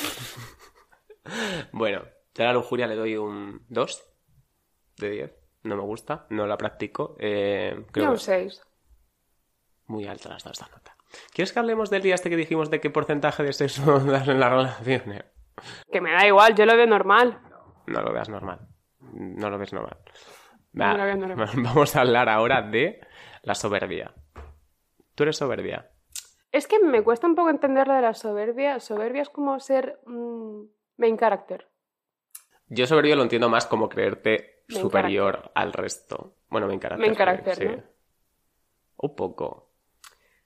[1.71, 2.03] Bueno,
[2.35, 4.03] yo a la lujuria le doy un 2
[4.97, 5.35] de 10.
[5.63, 7.15] No me gusta, no la practico.
[7.19, 8.61] Eh, creo Yo un que 6.
[9.87, 10.95] Muy alta las dos esta nota.
[11.33, 14.39] ¿Quieres que hablemos del día este que dijimos de qué porcentaje de sexo das en
[14.39, 15.25] las relaciones?
[15.91, 17.39] Que me da igual, yo lo veo normal.
[17.87, 18.67] No lo veas normal.
[19.13, 19.97] No lo ves normal.
[20.73, 21.49] No lo veo normal.
[21.55, 22.99] Vamos a hablar ahora de
[23.43, 24.13] la soberbia.
[25.13, 25.91] ¿Tú eres soberbia?
[26.51, 28.79] Es que me cuesta un poco entender lo de la soberbia.
[28.79, 30.63] Soberbia es como ser mm,
[30.97, 31.69] main character.
[32.67, 36.35] Yo soberbio lo entiendo más como creerte Main superior al resto.
[36.49, 37.05] Bueno, main character.
[37.05, 37.65] Main character, sí.
[37.65, 37.83] ¿no?
[38.97, 39.64] Un poco.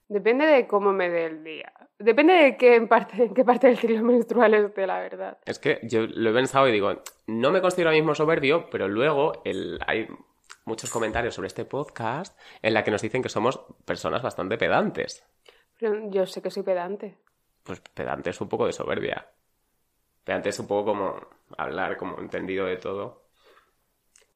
[0.10, 1.72] Depende de cómo me dé el día.
[2.00, 5.38] Depende de qué, en parte, en qué parte del ciclo menstrual esté, la verdad.
[5.46, 8.88] Es que yo lo he pensado y digo, no me considero ahora mismo soberbio, pero
[8.88, 10.08] luego el, hay
[10.66, 15.24] muchos comentarios sobre este podcast en la que nos dicen que somos personas bastante pedantes.
[15.80, 17.18] Pero yo sé que soy pedante.
[17.64, 19.28] Pues pedante es un poco de soberbia.
[20.24, 21.20] Pedante es un poco como
[21.56, 23.29] hablar, como entendido de todo.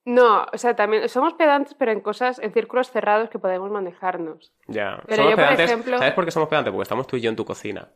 [0.05, 4.51] No, o sea, también somos pedantes, pero en cosas, en círculos cerrados que podemos manejarnos.
[4.67, 5.01] Ya.
[5.05, 5.69] Pero somos yo, por pedantes.
[5.71, 6.71] ejemplo- ¿Sabes por qué somos pedantes?
[6.71, 7.87] Porque estamos tú y yo en tu cocina.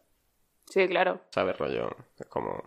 [0.65, 1.20] Sí, claro.
[1.32, 1.89] ¿Sabes, rollo?
[2.17, 2.63] Es como...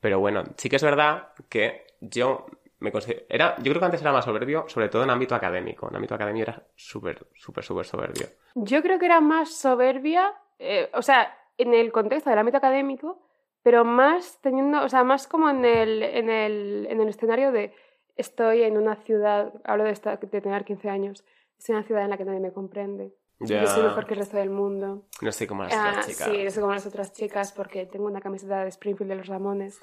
[0.00, 2.46] Pero bueno, sí que es verdad que yo
[2.80, 3.22] me considero...
[3.28, 5.88] Era, yo creo que antes era más soberbio, sobre todo en ámbito académico.
[5.88, 8.26] En ámbito académico era súper, súper, súper soberbio.
[8.54, 13.22] Yo creo que era más soberbia, eh, o sea, en el contexto del ámbito académico,
[13.62, 17.74] pero más teniendo, o sea, más como en el, en el, en el escenario de
[18.16, 21.24] estoy en una ciudad, hablo de, esta, de tener 15 años,
[21.58, 23.14] estoy en una ciudad en la que nadie me comprende.
[23.38, 23.60] Ya.
[23.60, 25.06] Yo soy mejor que el resto del mundo.
[25.20, 26.28] No sé cómo las Ah, otras chicas.
[26.30, 29.26] sí, yo soy como las otras chicas porque tengo una camiseta de Springfield de los
[29.26, 29.78] Ramones.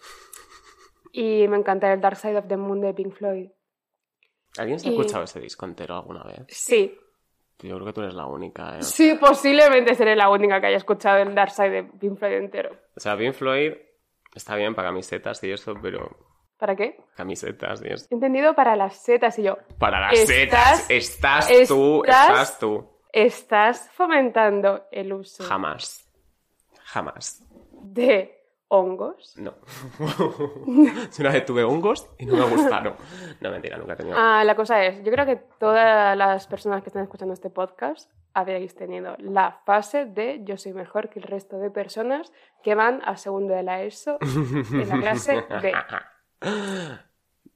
[1.11, 3.49] Y me encanta el Dark Side of the Moon de Pink Floyd.
[4.57, 6.45] ¿Alguien se ha y- escuchado ese disco entero alguna vez?
[6.49, 6.97] Sí,
[7.59, 8.81] Yo creo que tú eres la única, ¿eh?
[8.83, 12.75] sí, posiblemente seré la única que haya escuchado el Dark Side de Pink Floyd entero.
[12.95, 13.73] O sea, Pink Floyd
[14.33, 16.09] está bien para camisetas y eso, pero...
[16.57, 16.97] ¿Para qué?
[17.15, 18.07] Camisetas eso.
[18.09, 19.57] Entendido para las setas y yo.
[19.79, 22.89] Para las Estás- setas, estás tú, estás- tú.
[23.11, 26.07] Estás fomentando el uso Jamás.
[26.85, 27.43] Jamás.
[27.83, 28.39] de
[28.69, 29.35] hongos.
[29.37, 29.53] No.
[30.65, 32.95] Una vez tuve hongos y no me gustaron.
[33.39, 34.15] No, mentira, nunca he tenido.
[34.17, 38.09] Ah, la cosa es, yo creo que todas las personas que están escuchando este podcast
[38.33, 42.31] habéis tenido la fase de yo soy mejor que el resto de personas
[42.63, 45.71] que van a segundo de la ESO en la clase B.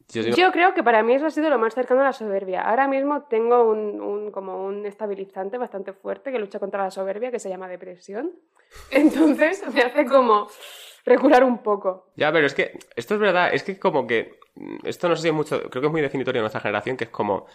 [0.10, 2.13] Yo digo- Yo creo que para mí eso ha sido lo más cercano a la
[2.13, 2.62] soberbia.
[2.62, 7.30] Ahora mismo tengo un, un- como un estabilizante bastante fuerte que lucha contra la soberbia
[7.32, 8.32] que se llama depresión.
[8.91, 10.47] Entonces me hace como
[11.06, 12.12] recular un poco.
[12.15, 15.23] Ya, pero es que esto es verdad, es que como que mm, esto no sé
[15.23, 17.45] si es mucho, creo que es muy definitorio de nuestra generación, que es como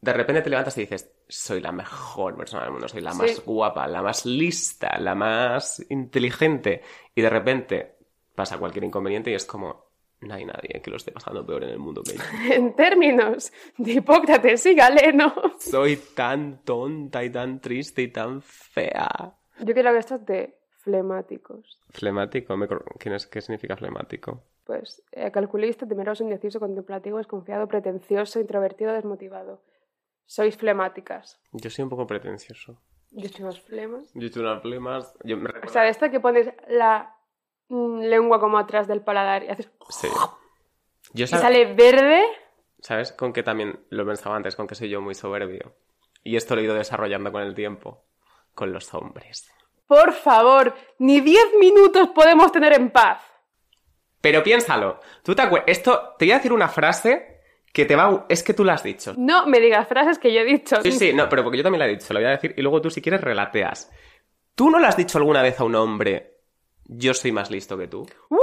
[0.00, 3.18] de repente te levantas y dices, soy la mejor persona del mundo, soy la Sí.
[3.18, 6.82] más guapa, la más lista, la más inteligente,
[7.14, 7.96] y de repente
[8.34, 9.89] pasa cualquier inconveniente y es como,
[10.20, 12.22] no hay nadie que lo esté pasando peor en el mundo que yo.
[12.54, 19.08] En términos de Hipócrates y Galeno, Soy tan tonta y tan triste y tan fea.
[19.60, 21.78] yo creo que esto es de flemáticos.
[21.90, 22.56] Flemático,
[22.98, 24.42] ¿quién es, ¿qué significa flemático?
[24.64, 29.62] Pues eh, calculista, temeroso, indeciso, contemplativo, desconfiado, pretencioso, introvertido, desmotivado.
[30.26, 31.40] Sois flemáticas.
[31.52, 32.80] Yo soy un poco pretencioso.
[33.10, 34.10] Yo soy más flemas.
[34.14, 35.14] Yo tengo unas flemas.
[35.24, 37.16] Yo me O sea, de esto que pones la
[37.70, 39.70] lengua como atrás del paladar y haces...
[39.88, 40.08] Sí.
[41.12, 42.22] Yo Y sale verde.
[42.80, 44.56] ¿Sabes con qué también lo pensaba antes?
[44.56, 45.74] Con que soy yo muy soberbio.
[46.22, 48.04] Y esto lo he ido desarrollando con el tiempo.
[48.54, 49.50] Con los hombres.
[49.86, 53.22] Por favor, ni 10 minutos podemos tener en paz.
[54.20, 55.00] Pero piénsalo.
[55.22, 57.40] Tú te Esto, te voy a decir una frase
[57.72, 58.26] que te va...
[58.28, 59.14] Es que tú lo has dicho.
[59.16, 60.80] No me digas frases que yo he dicho.
[60.82, 62.62] Sí, sí, no, pero porque yo también la he dicho, lo voy a decir y
[62.62, 63.90] luego tú si quieres relateas.
[64.54, 66.39] ¿Tú no le has dicho alguna vez a un hombre,
[66.92, 68.06] yo soy más listo que tú?
[68.28, 68.38] ¡Uy!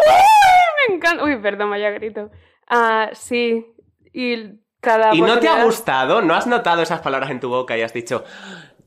[0.87, 1.23] Me encanta.
[1.23, 2.31] Uy, perdón, vaya grito.
[2.67, 3.65] Ah, sí.
[4.13, 6.21] Y cada ¿Y no te ha gustado?
[6.21, 8.23] ¿No has notado esas palabras en tu boca y has dicho,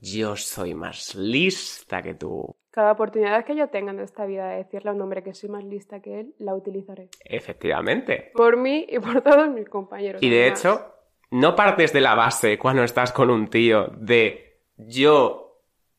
[0.01, 2.57] yo soy más lista que tú?
[2.71, 5.51] Cada oportunidad que yo tenga en esta vida de decirle a un hombre que soy
[5.51, 7.09] más lista que él, la utilizaré.
[7.25, 8.31] Efectivamente.
[8.35, 10.23] Por mí y por todos mis compañeros.
[10.23, 10.61] Y de además.
[10.61, 10.95] hecho,
[11.33, 15.50] no partes de la base cuando estás con un tío de yo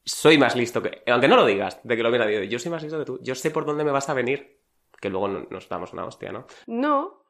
[0.06, 1.04] soy más listo que...
[1.08, 3.20] Aunque no lo digas, de que lo hubiera dicho, yo soy más listo que tú,
[3.22, 4.60] yo sé por dónde me vas a venir.
[5.00, 6.46] Que luego no- nos damos una hostia, ¿no?
[6.68, 7.24] No.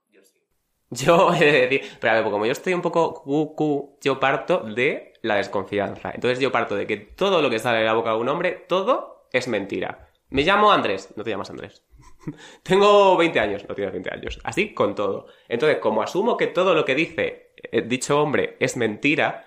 [0.89, 4.59] Yo he de decir, pero a ver, como yo estoy un poco cucu, yo parto
[4.59, 6.11] de la desconfianza.
[6.13, 8.65] Entonces yo parto de que todo lo que sale de la boca de un hombre,
[8.67, 10.09] todo es mentira.
[10.29, 11.83] Me llamo Andrés, no te llamas Andrés.
[12.63, 14.39] Tengo 20 años, no tienes 20 años.
[14.43, 15.27] Así con todo.
[15.47, 19.45] Entonces, como asumo que todo lo que dice eh, dicho hombre es mentira,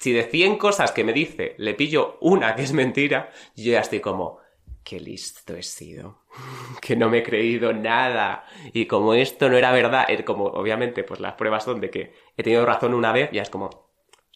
[0.00, 3.80] si de 100 cosas que me dice le pillo una que es mentira, yo ya
[3.80, 4.38] estoy como,
[4.82, 6.22] qué listo he sido.
[6.80, 8.44] que no me he creído nada.
[8.72, 12.42] Y como esto no era verdad, como obviamente pues las pruebas son de que he
[12.42, 13.82] tenido razón una vez, ya es como, O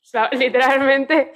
[0.02, 0.28] sea,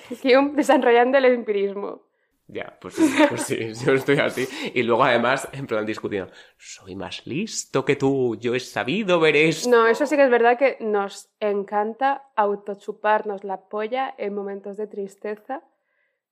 [0.55, 2.03] desarrollando el empirismo.
[2.49, 4.49] Ya, pues sí, pues sí, yo estoy así.
[4.75, 9.37] Y luego además, en plan discutiendo, soy más listo que tú, yo he sabido ver
[9.37, 9.69] esto.
[9.71, 14.87] No, eso sí que es verdad que nos encanta autochuparnos la polla en momentos de
[14.87, 15.63] tristeza,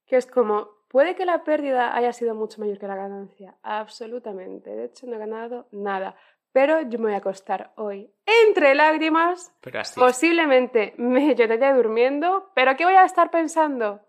[0.05, 4.69] que es como, puede que la pérdida haya sido mucho mayor que la ganancia, absolutamente,
[4.69, 6.15] de hecho no he ganado nada,
[6.51, 9.99] pero yo me voy a acostar hoy entre lágrimas, Pero así.
[9.99, 14.01] posiblemente me lloraré durmiendo, pero ¿qué voy a estar pensando?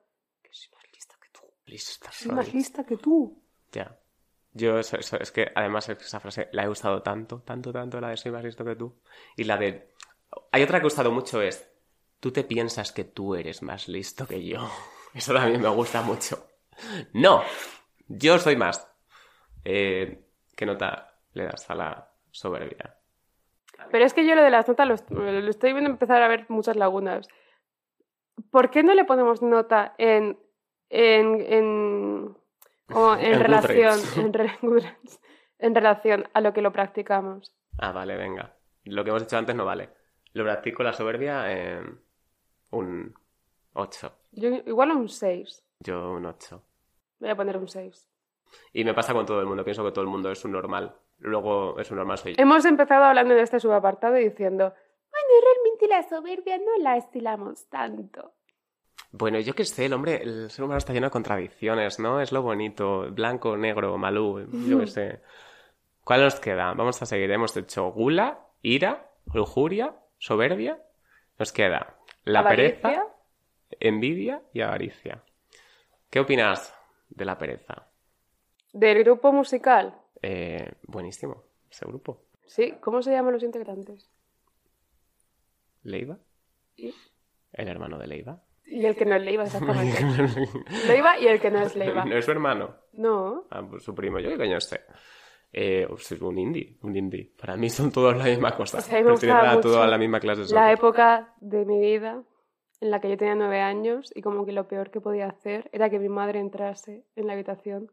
[0.43, 3.43] Que soy más lista que tú, Lista soy más lista que tú.
[3.73, 3.99] Ya.
[4.53, 8.09] Yo, eso, eso- es que además esa frase la he usado tanto, tanto, tanto, la
[8.09, 8.99] de soy más listo que tú.
[9.37, 9.93] Y la de.
[10.53, 11.69] Hay otra que he usado mucho es.
[12.21, 14.69] Tú te piensas que tú eres más listo que yo.
[15.15, 16.47] Eso también me gusta mucho.
[17.13, 17.43] No,
[18.09, 18.91] yo soy más.
[19.65, 20.25] Eh,
[20.57, 22.97] ¿Qué nota le das a la soberbia?
[23.93, 24.97] Pero es que yo lo de las notas lo,
[25.31, 27.29] lo estoy viendo empezar a ver muchas lagunas.
[28.51, 30.39] ¿Por qué no le ponemos nota en,
[30.91, 32.37] en, en,
[32.87, 33.99] como en En relación,
[34.33, 34.59] re-
[35.59, 37.55] en relación a lo que lo practicamos?
[37.79, 38.55] Ah, vale, venga.
[38.85, 39.91] Lo que hemos hecho antes no vale.
[40.33, 42.01] Lo practico la soberbia en
[42.71, 43.15] un
[43.75, 44.13] 8.
[44.33, 45.65] Yo igual un 6.
[45.81, 46.63] Yo un 8.
[47.21, 48.09] Voy a poner un 6.
[48.73, 49.65] Y me pasa con todo el mundo.
[49.65, 50.95] Pienso que todo el mundo es un normal.
[51.19, 52.43] Luego es un normal soy yo.
[52.43, 54.73] Hemos empezado hablando de este subapartado y diciendo,
[55.11, 58.33] bueno, realmente la soberbia no la estilamos tanto.
[59.11, 62.21] Bueno, yo qué sé, el hombre, el ser humano está lleno de contradicciones, ¿no?
[62.21, 63.11] Es lo bonito.
[63.11, 65.21] Blanco, negro, malú, yo qué sé.
[66.05, 66.75] ¿Cuál nos queda?
[66.75, 67.31] Vamos a seguir.
[67.31, 70.83] Hemos hecho gula, ira, lujuria, soberbia.
[71.39, 72.81] Nos queda la Avaricia.
[72.83, 73.07] pereza,
[73.81, 75.23] envidia y avaricia.
[76.11, 76.75] ¿Qué opinas
[77.09, 77.87] de la pereza?
[78.73, 79.95] Del grupo musical.
[80.21, 82.25] Eh, buenísimo, ese grupo.
[82.47, 84.11] Sí, ¿cómo se llaman los integrantes?
[85.83, 86.19] ¿Leiva?
[86.77, 86.95] Y,
[87.53, 88.43] ¿El hermano de Leiva?
[88.71, 89.99] Y el que no es Leiva, exactamente.
[90.87, 92.05] Leiva y el que no es Leiva.
[92.05, 92.75] ¿No es su hermano?
[92.93, 93.45] No.
[93.51, 94.81] Ah, pues su primo, yo qué coño sé.
[95.53, 97.33] Eh, pues es un indie, un indie.
[97.41, 98.79] Para mí son todos la misma cosa.
[98.79, 99.53] O sea, me gustaba
[99.85, 100.73] a la misma clase La social.
[100.75, 102.23] época de mi vida
[102.81, 105.69] en la que yo tenía nueve años y como que lo peor que podía hacer
[105.73, 107.91] era que mi madre entrase en la habitación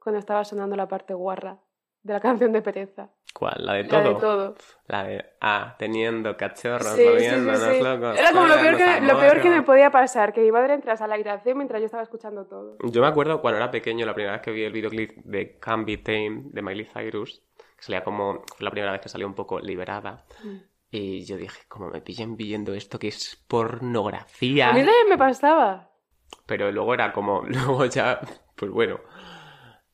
[0.00, 1.58] cuando estaba sonando la parte guarra
[2.06, 3.10] de la canción de Pereza.
[3.34, 3.66] ¿Cuál?
[3.66, 4.14] ¿La de La todo?
[4.14, 4.54] de todo.
[4.86, 7.82] La de, ah, teniendo cachorros, Sí, sí, sí, sí.
[7.82, 8.18] locos.
[8.18, 11.04] Era como lo peor, que, lo peor que me podía pasar, que mi madre entrase
[11.04, 12.78] a la habitación mientras yo estaba escuchando todo.
[12.82, 15.86] Yo me acuerdo cuando era pequeño, la primera vez que vi el videoclip de Can't
[15.86, 17.42] Be Tame de Miley Cyrus,
[17.76, 20.24] que salía como, fue la primera vez que salió un poco liberada.
[20.42, 20.56] Mm.
[20.90, 24.70] Y yo dije, como me pillen viendo esto que es pornografía.
[24.70, 25.90] A mí también me pasaba.
[26.46, 28.18] Pero luego era como, luego ya,
[28.54, 29.00] pues bueno.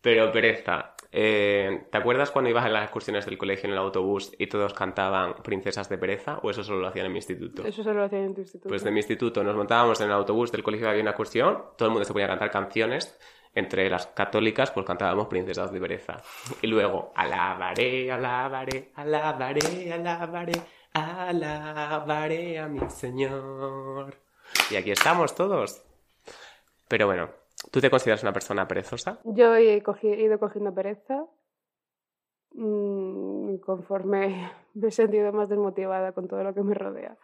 [0.01, 0.92] Pero pereza.
[1.14, 4.72] Eh, ¿Te acuerdas cuando ibas en las excursiones del colegio en el autobús y todos
[4.72, 6.38] cantaban Princesas de Pereza?
[6.42, 7.67] ¿O eso solo lo hacían en mi instituto?
[7.67, 8.71] Eso solo lo hacían en tu instituto.
[8.71, 11.88] Pues de mi instituto nos montábamos en el autobús del colegio, había una excursión, todo
[11.88, 13.19] el mundo se ponía a cantar canciones,
[13.54, 16.17] entre las católicas pues cantábamos Princesas de Pereza.
[16.63, 20.52] Y luego, alabaré, alabaré, alabaré, alabaré,
[20.94, 24.17] alabaré a mi Señor.
[24.71, 25.83] Y aquí estamos todos.
[26.88, 27.31] Pero bueno,
[27.71, 29.21] ¿tú te consideras una persona perezosa?
[29.25, 31.25] Yo he, cogi- he ido cogiendo pereza
[32.52, 37.17] mm, conforme me he sentido más desmotivada con todo lo que me rodea.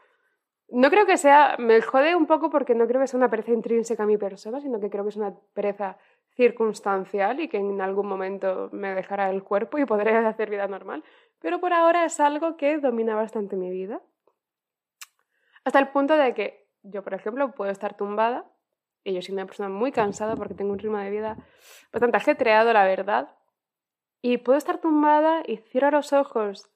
[0.70, 3.52] No creo que sea, me jode un poco porque no creo que sea una pereza
[3.52, 5.96] intrínseca a mi persona, sino que creo que es una pereza
[6.36, 11.02] circunstancial y que en algún momento me dejará el cuerpo y podré hacer vida normal.
[11.40, 14.02] Pero por ahora es algo que domina bastante mi vida.
[15.64, 18.44] Hasta el punto de que yo, por ejemplo, puedo estar tumbada
[19.08, 21.36] y yo soy una persona muy cansada porque tengo un ritmo de vida
[21.92, 23.34] bastante ajetreado, la verdad.
[24.20, 26.70] Y puedo estar tumbada y cierro los ojos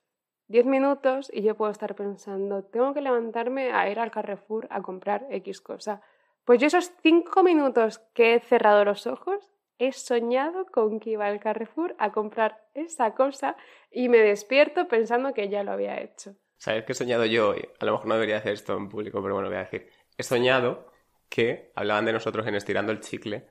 [0.49, 4.83] 10 minutos y yo puedo estar pensando, tengo que levantarme a ir al Carrefour a
[4.83, 6.03] comprar X cosa.
[6.45, 11.27] Pues yo esos 5 minutos que he cerrado los ojos, he soñado con que iba
[11.27, 13.57] al Carrefour a comprar esa cosa
[13.91, 16.37] y me despierto pensando que ya lo había hecho.
[16.57, 17.69] ¿Sabes qué he soñado yo hoy?
[17.81, 19.91] A lo mejor no debería hacer esto en público, pero bueno, voy a decir.
[20.17, 20.92] He soñado
[21.35, 23.47] que hablaban de nosotros en Estirando el Chicle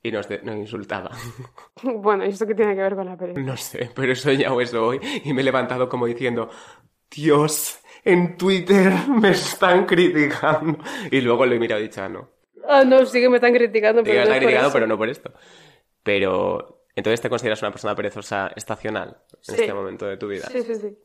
[0.00, 1.12] y nos, de- nos insultaban.
[1.82, 3.44] Bueno, ¿y eso qué tiene que ver con la película?
[3.44, 6.48] No sé, pero he soñado eso hoy y me he levantado como diciendo,
[7.10, 10.78] Dios, en Twitter me están criticando.
[11.10, 12.30] Y luego lo he mirado y he dicho, ah, no.
[12.68, 14.72] Ah, no, sí que me están criticando, Sí, pero me no están es por criticando,
[14.72, 15.32] pero no por esto.
[16.02, 19.60] Pero, entonces te consideras una persona perezosa estacional en Sí.
[19.60, 20.46] este momento de tu vida.
[20.50, 20.96] Sí, sí, sí.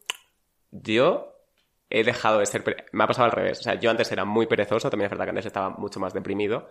[0.71, 1.38] Yo
[1.89, 2.63] he dejado de ser...
[2.63, 3.59] pere- Me ha pasado al revés.
[3.59, 6.13] O sea, yo antes era muy perezoso, también es verdad que antes estaba mucho más
[6.13, 6.69] deprimido.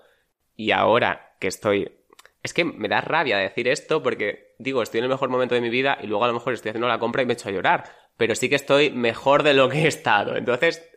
[0.57, 1.93] Y ahora que estoy...
[2.43, 5.61] Es que me da rabia decir esto porque, digo, estoy en el mejor momento de
[5.61, 7.53] mi vida y luego a lo mejor estoy haciendo la compra y me echo a
[7.53, 7.85] llorar.
[8.17, 10.37] Pero sí que estoy mejor de lo que he estado.
[10.37, 10.89] Entonces,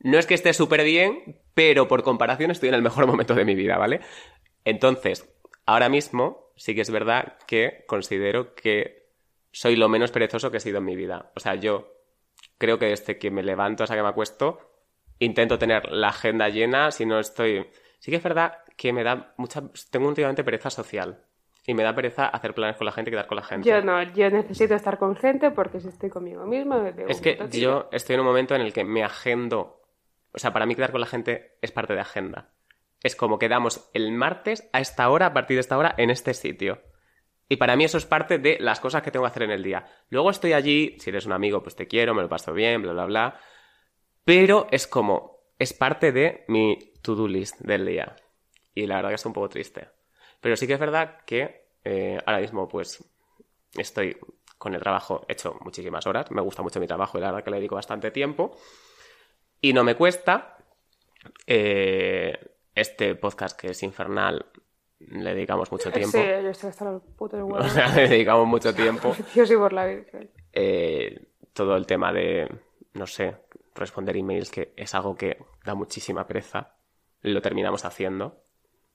[0.00, 3.44] no es que esté súper bien, pero por comparación estoy en el mejor momento de
[3.44, 4.00] mi vida, ¿vale?
[4.64, 5.28] Entonces,
[5.66, 9.08] ahora mismo sí que es verdad que considero que
[9.52, 11.30] soy lo menos perezoso que he sido en mi vida.
[11.36, 11.97] O sea, yo
[12.58, 14.58] creo que desde que me levanto hasta que me acuesto,
[15.18, 17.66] intento tener la agenda llena, si no estoy...
[17.98, 19.62] Sí que es verdad que me da mucha...
[19.90, 21.24] Tengo últimamente pereza social.
[21.66, 23.68] Y me da pereza hacer planes con la gente y quedar con la gente.
[23.68, 27.38] Yo no, yo necesito estar con gente porque si estoy conmigo misma me Es que
[27.50, 29.82] yo estoy en un momento en el que me agendo.
[30.32, 32.48] O sea, para mí quedar con la gente es parte de agenda.
[33.02, 36.32] Es como quedamos el martes a esta hora, a partir de esta hora, en este
[36.32, 36.80] sitio.
[37.48, 39.62] Y para mí eso es parte de las cosas que tengo que hacer en el
[39.62, 39.86] día.
[40.10, 42.92] Luego estoy allí, si eres un amigo, pues te quiero, me lo paso bien, bla,
[42.92, 43.40] bla, bla.
[44.24, 48.16] Pero es como, es parte de mi to-do list del día.
[48.74, 49.88] Y la verdad que es un poco triste.
[50.40, 53.02] Pero sí que es verdad que eh, ahora mismo, pues,
[53.76, 54.18] estoy
[54.58, 56.30] con el trabajo hecho muchísimas horas.
[56.30, 58.56] Me gusta mucho mi trabajo y la verdad que le dedico bastante tiempo.
[59.60, 60.58] Y no me cuesta.
[61.46, 62.38] Eh,
[62.74, 64.46] este podcast que es infernal,
[65.00, 66.18] le dedicamos mucho tiempo.
[66.18, 67.72] Sí, yo estoy hasta los putos O huevos.
[67.72, 69.14] sea, le dedicamos mucho tiempo.
[69.34, 70.30] Dios y por la Virgen.
[70.52, 72.48] Eh, todo el tema de,
[72.94, 73.36] no sé,
[73.74, 76.74] responder emails, que es algo que da muchísima pereza.
[77.22, 78.42] Lo terminamos haciendo.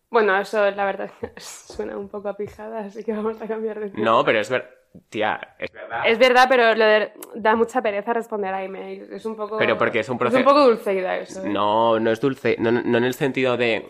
[0.09, 3.89] Bueno, eso la verdad suena un poco a pijada, así que vamos a cambiar de
[3.89, 4.03] tema.
[4.03, 4.82] No, pero es ver...
[5.09, 6.03] Tía, es verdad.
[6.05, 9.09] Es verdad, pero lo de- da mucha pereza responder a emails.
[9.09, 9.57] Es un poco.
[9.57, 11.43] Pero porque es un Es proceso- un poco dulceida eso.
[11.43, 11.49] ¿eh?
[11.49, 13.85] No, no es dulce, no, no en el sentido de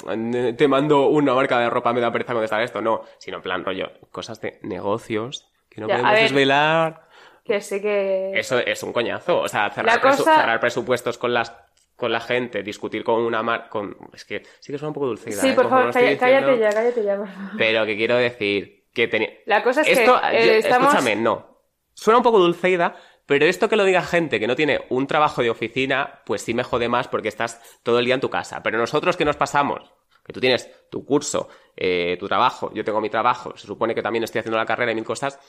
[0.58, 3.66] te mando una marca de ropa, me da pereza contestar esto, no, sino en plan
[3.66, 6.22] rollo, cosas de negocios que no Ya, podemos ver.
[6.24, 7.02] desvelar.
[7.44, 8.32] Que sí que.
[8.36, 11.54] Eso es un coñazo, o sea, cerrar, La presu- cosa- cerrar presupuestos con las
[11.96, 13.96] con la gente, discutir con una marca, con...
[14.14, 15.36] es que sí que suena un poco dulcida.
[15.42, 15.54] sí, ¿eh?
[15.54, 16.56] por Como favor, cállate diciendo.
[16.56, 17.52] ya, cállate ya, por favor.
[17.58, 19.30] Pero que quiero decir que tenía...
[19.46, 20.90] La cosa es Esto, que eh, yo- estamos.
[20.94, 21.60] escúchame, no.
[21.94, 25.42] Suena un poco dulceida, pero esto que lo diga gente que no tiene un trabajo
[25.42, 28.62] de oficina, pues sí me jode más porque estás todo el día en tu casa.
[28.64, 29.92] Pero nosotros que nos pasamos,
[30.26, 34.02] que tú tienes tu curso, eh, tu trabajo, yo tengo mi trabajo, se supone que
[34.02, 35.40] también estoy haciendo la carrera y mil cosas,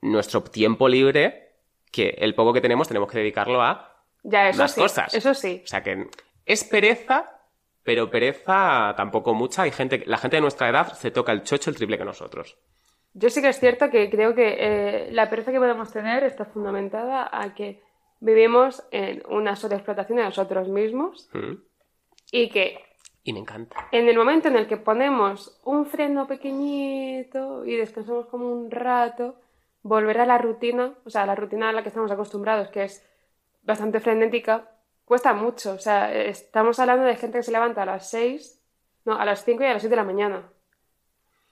[0.00, 1.56] nuestro tiempo libre,
[1.90, 4.80] que el poco que tenemos, tenemos que dedicarlo a Ya, eso más sí.
[4.80, 5.14] cosas.
[5.14, 5.62] Eso sí.
[5.64, 6.06] o sea que
[6.44, 7.30] es pereza,
[7.84, 9.62] pero pereza tampoco mucha.
[9.62, 12.58] Hay gente, la gente de nuestra edad se toca el chocho el triple que nosotros.
[13.14, 16.44] Yo sí que es cierto que creo que eh, la pereza que podemos tener está
[16.46, 17.82] fundamentada a que
[18.20, 21.54] vivimos en una sobreexplotación de nosotros mismos ¿Mm?
[22.30, 22.78] y que
[23.24, 23.88] Y me encanta.
[23.92, 29.36] en el momento en el que ponemos un freno pequeñito y descansamos como un rato,
[29.82, 32.84] volver a la rutina, o sea, a la rutina a la que estamos acostumbrados, que
[32.84, 33.04] es
[33.62, 34.70] bastante frenética,
[35.12, 35.72] cuesta mucho.
[35.72, 38.58] O sea, estamos hablando de gente que se levanta a las 6,
[39.04, 40.50] no, a las 5 y a las 7 de la mañana.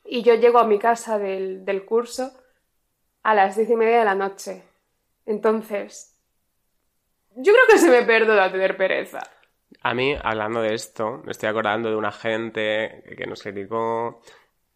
[0.03, 2.33] Y yo llego a mi casa del, del curso
[3.23, 4.63] a las 10 y media de la noche.
[5.27, 6.17] Entonces,
[7.37, 9.21] yo creo que se me perdona tener pereza.
[9.83, 14.23] A mí, hablando de esto, me estoy acordando de una gente que nos criticó.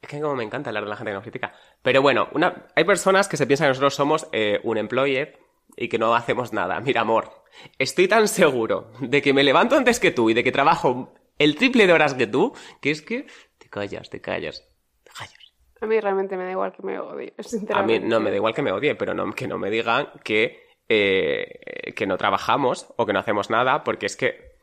[0.02, 1.54] Es que como me encanta hablar de la gente que nos critica.
[1.80, 2.66] Pero bueno, una...
[2.74, 5.38] hay personas que se piensan que nosotros somos eh, un employee
[5.76, 6.80] y que no hacemos nada.
[6.80, 7.44] Mira, amor,
[7.78, 11.56] estoy tan seguro de que me levanto antes que tú y de que trabajo el
[11.56, 13.26] triple de horas que tú, que es que
[13.58, 14.64] te callas, te callas,
[15.02, 15.38] te callas.
[15.80, 17.34] A mí realmente me da igual que me odie,
[17.74, 20.08] A mí no me da igual que me odie, pero no, que no me digan
[20.22, 24.54] que, eh, que no trabajamos o que no hacemos nada, porque es que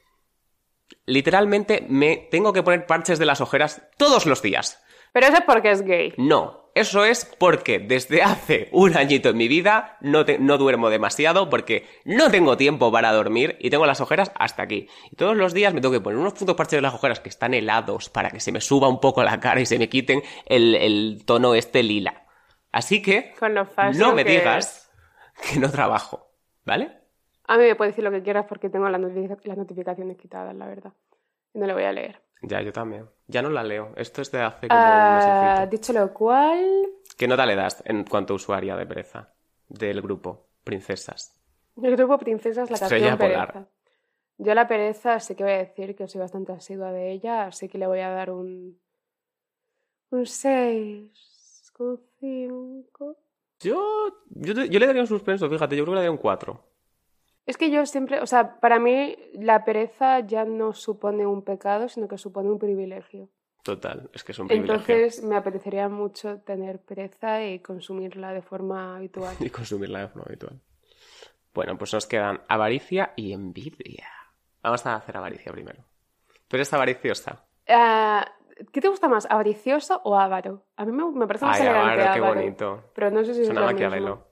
[1.05, 4.83] literalmente me tengo que poner parches de las ojeras todos los días.
[5.11, 6.13] Pero eso es porque es gay.
[6.17, 10.89] No, eso es porque desde hace un añito en mi vida no, te- no duermo
[10.89, 14.87] demasiado porque no tengo tiempo para dormir y tengo las ojeras hasta aquí.
[15.11, 17.29] Y todos los días me tengo que poner unos putos parches de las ojeras que
[17.29, 20.21] están helados para que se me suba un poco la cara y se me quiten
[20.45, 22.25] el, el tono este lila.
[22.71, 24.89] Así que Con lo fashion no me que digas
[25.51, 26.31] que no trabajo,
[26.65, 26.99] ¿vale?
[27.47, 30.55] A mí me puedes decir lo que quieras porque tengo las, notific- las notificaciones quitadas,
[30.55, 30.93] la verdad.
[31.53, 32.21] Y no lo voy a leer.
[32.43, 33.09] Ya, yo también.
[33.31, 33.93] Ya no la leo.
[33.95, 34.85] Esto es de hace como un
[35.49, 39.33] Ah, dicho lo cual, ¿Qué nota le das en cuanto a usuaria de pereza
[39.69, 41.37] del grupo Princesas?
[41.81, 43.51] el grupo Princesas, la Estrella canción polar.
[43.51, 43.69] Pereza.
[44.37, 47.69] Yo la pereza sí que voy a decir que soy bastante asidua de ella, así
[47.69, 48.79] que le voy a dar un...
[50.11, 53.15] un 6,5.
[53.59, 56.17] Yo, yo, te- yo le daría un suspenso, fíjate, yo creo que le daría un
[56.17, 56.63] 4.
[57.45, 61.89] Es que yo siempre, o sea, para mí la pereza ya no supone un pecado,
[61.89, 63.29] sino que supone un privilegio.
[63.63, 64.95] Total, es que es un privilegio.
[64.95, 69.35] Entonces me apetecería mucho tener pereza y consumirla de forma habitual.
[69.39, 70.59] Y consumirla de forma habitual.
[71.53, 74.07] Bueno, pues nos quedan avaricia y envidia.
[74.63, 75.83] Vamos a hacer avaricia primero.
[76.47, 77.45] Tú eres avariciosa.
[77.67, 78.25] Ah,
[78.71, 80.65] ¿Qué te gusta más, avaricioso o avaro?
[80.75, 82.83] A mí me, me parece más Ay, elegante avaro, qué avaro, bonito.
[82.93, 84.27] Pero no sé si es Suena lo mismo.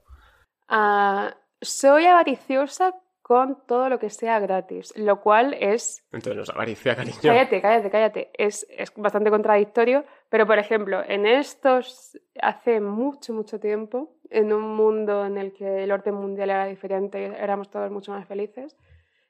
[0.68, 2.94] Ah, soy avariciosa
[3.30, 7.16] con todo lo que sea gratis, lo cual es Entonces no es avaricia, cariño.
[7.22, 8.30] Cállate, cállate, cállate.
[8.34, 14.74] Es, es bastante contradictorio, pero por ejemplo, en estos, hace mucho, mucho tiempo, en un
[14.74, 18.76] mundo en el que el orden mundial era diferente y éramos todos mucho más felices,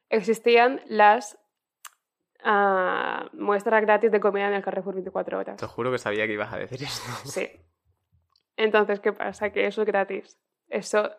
[0.08, 1.38] existían las
[2.42, 5.56] ah, muestras gratis de comida en el Carrefour 24 horas.
[5.58, 7.10] Te juro que sabía que ibas a decir esto.
[7.24, 7.50] Sí.
[8.56, 9.50] Entonces, ¿qué pasa?
[9.50, 10.38] Que eso es gratis.
[10.68, 11.10] Eso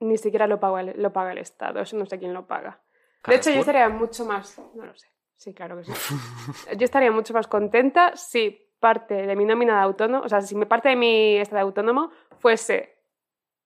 [0.00, 2.80] ni siquiera lo paga el, lo paga el Estado, eso no sé quién lo paga.
[3.26, 4.58] De hecho, yo estaría mucho más.
[4.74, 5.06] No lo sé.
[5.36, 5.92] Sí, claro que sí.
[6.76, 10.54] Yo estaría mucho más contenta si parte de mi nómina de autónomo, o sea, si
[10.66, 12.98] parte de mi esta de autónomo fuese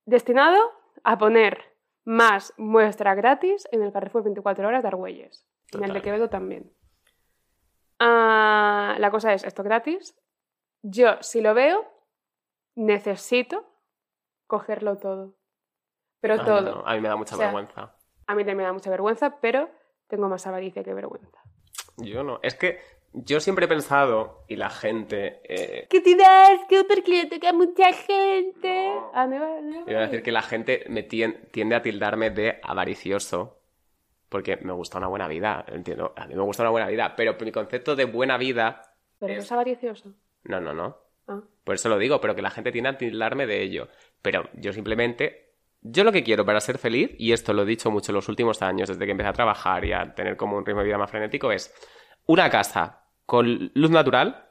[0.04, 0.60] destinado
[1.02, 1.74] a poner
[2.04, 5.46] más muestra gratis en el Carrefour 24 horas de Argüelles.
[5.72, 6.02] En el de.
[6.02, 6.72] Quevedo también.
[7.98, 10.16] Ah, la cosa es, esto es gratis.
[10.82, 11.84] Yo, si lo veo,
[12.74, 13.64] necesito
[14.46, 15.34] cogerlo todo.
[16.28, 16.74] Pero todo.
[16.76, 17.94] no, a mí me da mucha O sea, vergüenza.
[18.26, 19.68] A mí también me da mucha vergüenza, pero
[20.08, 21.38] tengo más avaricia que vergüenza.
[21.98, 22.40] Yo no.
[22.42, 22.80] Es que
[23.12, 25.40] yo siempre he pensado, y la gente.
[25.44, 26.60] eh, ¿Qué te das?
[26.68, 28.88] Que porque le toca a mucha gente.
[28.88, 29.10] No.
[29.14, 31.82] Ah, iba- no iba Iba a a decir que la gente me tien- tiende a
[31.82, 33.60] tildarme de avaricioso.
[34.28, 35.64] Porque me gusta una buena vida.
[35.68, 37.14] Entiendo, a mí me gusta una buena vida.
[37.16, 38.82] Pero mi concepto de buena vida.
[39.20, 40.12] Pero no es avaricioso.
[40.44, 40.96] No, no, no.
[41.28, 41.40] Ah.
[41.62, 43.88] Por eso lo digo, pero que la gente tiende a tildarme de ello.
[44.22, 45.43] Pero yo simplemente.
[45.86, 48.28] Yo lo que quiero para ser feliz, y esto lo he dicho mucho en los
[48.28, 50.98] últimos años, desde que empecé a trabajar y a tener como un ritmo de vida
[50.98, 51.74] más frenético, es
[52.26, 54.48] una casa con luz natural,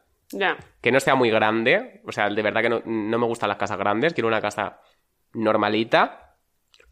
[0.80, 3.58] que no sea muy grande, o sea, de verdad que no, no me gustan las
[3.58, 4.80] casas grandes, quiero una casa
[5.34, 6.24] normalita,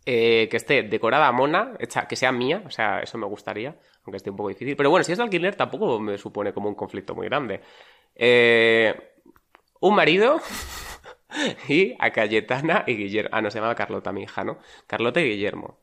[0.04, 3.78] eh, que esté decorada a mona, hecha, que sea mía, o sea, eso me gustaría,
[4.04, 4.76] aunque esté un poco difícil.
[4.76, 7.62] Pero bueno, si es de alquiler tampoco me supone como un conflicto muy grande.
[8.16, 8.96] Eh,
[9.80, 10.42] un marido
[11.68, 13.30] y a Cayetana y Guillermo.
[13.34, 14.58] Ah, no, se llamaba Carlota, mi hija, ¿no?
[14.88, 15.78] Carlota y Guillermo.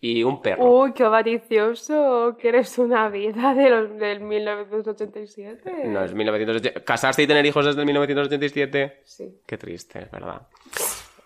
[0.00, 0.64] Y un perro.
[0.64, 2.36] Uy, qué avaricioso.
[2.36, 5.84] Que eres una vida de los, del 1987.
[5.86, 6.84] No, es 1980.
[6.84, 9.00] Casarse y tener hijos desde el 1987.
[9.04, 9.40] Sí.
[9.46, 10.48] Qué triste, es verdad.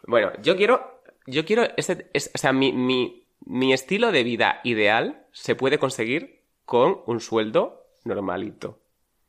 [0.07, 1.01] Bueno, yo quiero.
[1.27, 1.65] Yo quiero.
[1.77, 7.01] Este, es- o sea, mi, mi, mi estilo de vida ideal se puede conseguir con
[7.07, 8.79] un sueldo normalito.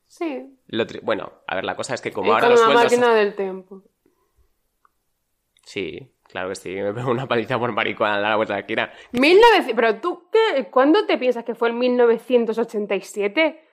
[0.07, 0.57] Sí.
[0.67, 2.91] Lo bueno, a ver, la cosa es que como y ahora con los una sueldos.
[2.91, 3.83] máquina del tiempo.
[5.67, 8.61] Sí, claro que sí, me pego una paliza por maricón a la vuelta de la
[8.61, 8.89] esquina.
[9.11, 9.73] 1900...
[9.75, 10.69] Pero tú, ¿qué?
[10.71, 13.67] ¿cuándo te piensas que fue el 1987?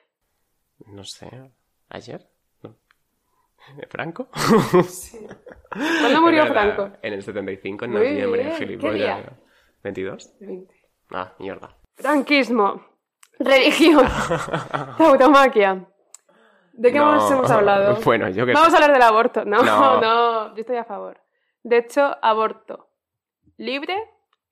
[0.87, 1.29] No sé,
[1.87, 2.27] ¿ayer?
[2.63, 2.75] No.
[3.89, 4.27] ¿Franco?
[6.01, 6.91] ¿Cuándo murió Franco?
[7.01, 8.97] En el 75, en Muy noviembre, bien, ¿qué gilipollas.
[9.23, 9.33] día?
[9.83, 10.33] ¿22?
[10.41, 10.75] 20.
[11.11, 11.77] Ah, mierda.
[11.95, 12.85] Franquismo.
[13.39, 14.05] Religión.
[14.97, 15.85] Tauromaquia.
[16.73, 17.05] ¿De qué No.
[17.05, 17.97] más hemos hablado?
[18.03, 19.45] Bueno, yo que Vamos a hablar del aborto.
[19.45, 20.01] No, No.
[20.01, 21.21] no, yo estoy a favor.
[21.65, 22.89] De hecho, aborto
[23.57, 23.95] libre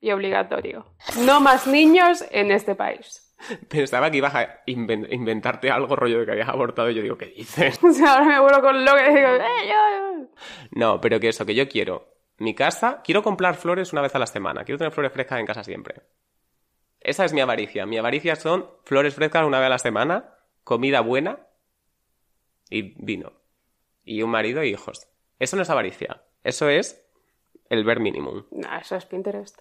[0.00, 0.84] y obligatorio.
[1.20, 3.32] No más niños en este país.
[3.68, 7.16] Pensaba que ibas a inven- inventarte algo rollo de que habías abortado y yo digo,
[7.16, 7.78] ¿qué dices?
[7.84, 9.28] O sea, ahora me vuelvo con lo que digo.
[9.36, 10.26] "Eh, yo-
[10.72, 12.08] No, pero que eso, que yo quiero
[12.38, 15.46] mi casa, quiero comprar flores una vez a la semana, quiero tener flores frescas en
[15.46, 16.02] casa siempre.
[17.00, 17.86] Esa es mi avaricia.
[17.86, 20.34] Mi avaricia son flores frescas una vez a la semana,
[20.64, 21.38] comida buena
[22.70, 23.32] y vino.
[24.04, 25.06] Y un marido y hijos.
[25.38, 26.22] Eso no es avaricia.
[26.42, 27.03] Eso es
[27.68, 28.44] el ver minimum.
[28.50, 29.60] No, eso es Pinterest.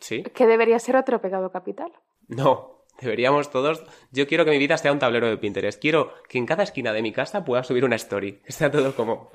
[0.00, 0.22] ¿Sí?
[0.22, 1.92] Que debería ser otro pecado capital.
[2.28, 2.74] No.
[3.00, 3.84] Deberíamos todos.
[4.12, 5.80] Yo quiero que mi vida sea un tablero de Pinterest.
[5.80, 8.40] Quiero que en cada esquina de mi casa pueda subir una story.
[8.48, 9.30] Sea todo como.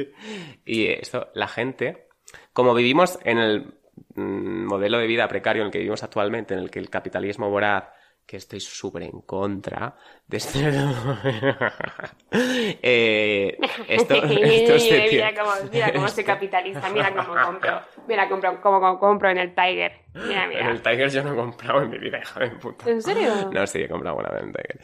[0.64, 2.08] y eso, la gente.
[2.52, 3.74] Como vivimos en el
[4.14, 7.50] mm, modelo de vida precario en el que vivimos actualmente, en el que el capitalismo
[7.50, 7.88] voraz
[8.26, 9.96] que estoy súper en contra
[10.26, 10.60] de este...
[12.30, 13.58] eh,
[13.88, 18.98] esto, esto se mira, cómo, mira cómo soy capitalista, mira cómo compro, mira compro, cómo
[18.98, 19.92] compro en el Tiger.
[20.14, 20.60] Mira, mira.
[20.60, 22.88] En el Tiger yo no he comprado en mi vida, hija de puta.
[22.90, 23.50] ¿En serio?
[23.50, 24.80] No, sí, he comprado buena vez en el Tiger.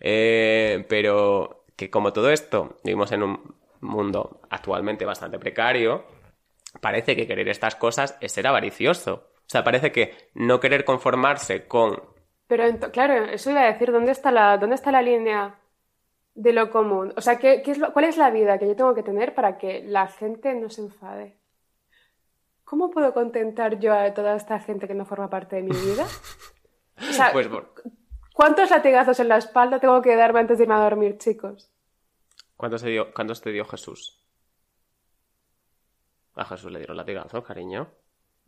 [0.00, 6.04] Eh, pero que como todo esto, vivimos en un mundo actualmente bastante precario,
[6.80, 9.30] parece que querer estas cosas es ser avaricioso.
[9.36, 12.02] O sea, parece que no querer conformarse con
[12.48, 15.60] pero claro, eso iba a decir, ¿dónde está la, dónde está la línea
[16.34, 17.12] de lo común?
[17.14, 19.84] O sea, ¿qué, es ¿cuál es la vida que yo tengo que tener para que
[19.84, 21.36] la gente no se enfade?
[22.64, 26.06] ¿Cómo puedo contentar yo a toda esta gente que no forma parte de mi vida?
[27.00, 27.48] O sea, pues
[28.34, 31.72] ¿cuántos latigazos en la espalda tengo que darme antes de irme a dormir, chicos?
[32.56, 34.20] ¿Cuántos te dio, ¿cuántos te dio Jesús?
[36.34, 37.88] A Jesús le dieron latigazos, cariño.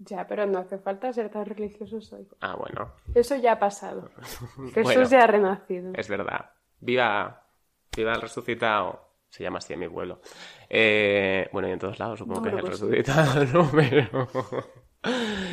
[0.02, 2.26] Ya, pero no hace falta ser tan religioso hoy.
[2.40, 2.94] Ah, bueno.
[3.14, 4.10] Eso ya ha pasado.
[4.74, 5.92] Jesús ya ha renacido.
[5.94, 6.52] Es verdad.
[6.78, 7.46] Viva,
[7.94, 9.10] viva el resucitado.
[9.28, 10.22] Se llama así en mi pueblo.
[10.70, 13.70] Eh, bueno, y en todos lados supongo que es el pues resucitado, ¿no?
[13.70, 14.28] Pero...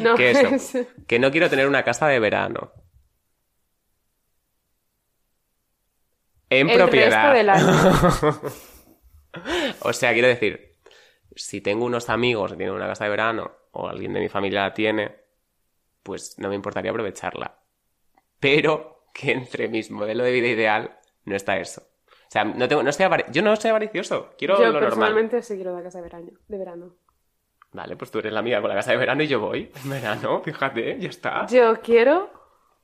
[0.01, 2.73] No, que eso, que no quiero tener una casa de verano.
[6.49, 7.31] En el propiedad.
[7.31, 8.41] Resto del año.
[9.83, 10.75] o sea, quiero decir,
[11.33, 14.63] si tengo unos amigos que tienen una casa de verano o alguien de mi familia
[14.63, 15.15] la tiene,
[16.01, 17.59] pues no me importaría aprovecharla.
[18.39, 21.81] Pero que entre mis modelos de vida ideal no está eso.
[21.81, 22.89] O sea, no tengo, no
[23.31, 26.57] yo no soy avaricioso, quiero yo lo personalmente sí quiero la casa de verano, de
[26.57, 26.95] verano.
[27.71, 29.89] Vale, pues tú eres la amiga con la casa de verano y yo voy en
[29.89, 31.45] verano, fíjate, ya está.
[31.45, 32.31] Yo quiero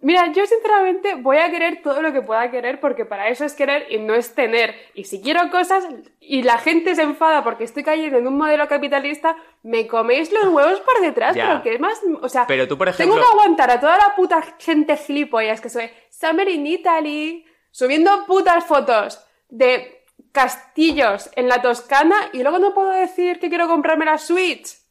[0.04, 3.54] Mira, yo sinceramente voy a querer todo lo que pueda querer porque para eso es
[3.54, 4.76] querer y no es tener.
[4.93, 5.88] Y si quiero cosas
[6.20, 10.47] y la gente se enfada porque estoy cayendo en un modelo capitalista, me coméis los
[10.47, 13.16] huevos por detrás, porque es más, o sea, Pero tú, por ejemplo...
[13.16, 18.26] tengo que aguantar a toda la puta gente gilipollas que soy Summer in Italy, subiendo
[18.26, 24.04] putas fotos de castillos en la Toscana y luego no puedo decir que quiero comprarme
[24.04, 24.83] la Switch.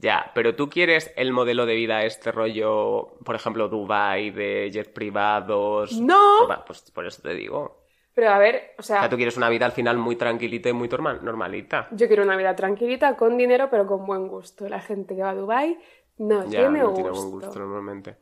[0.00, 4.92] Ya, pero tú quieres el modelo de vida, este rollo, por ejemplo, Dubai de jet
[4.94, 6.00] privados.
[6.00, 6.48] No.
[6.66, 7.84] Pues por eso te digo.
[8.14, 8.96] Pero a ver, o sea.
[8.96, 11.88] O sea, tú quieres una vida al final muy tranquilita y muy normalita.
[11.90, 14.68] Yo quiero una vida tranquilita, con dinero, pero con buen gusto.
[14.68, 15.78] La gente que va a Dubai
[16.16, 16.94] no tiene no gusto.
[16.94, 18.16] tiene buen gusto normalmente.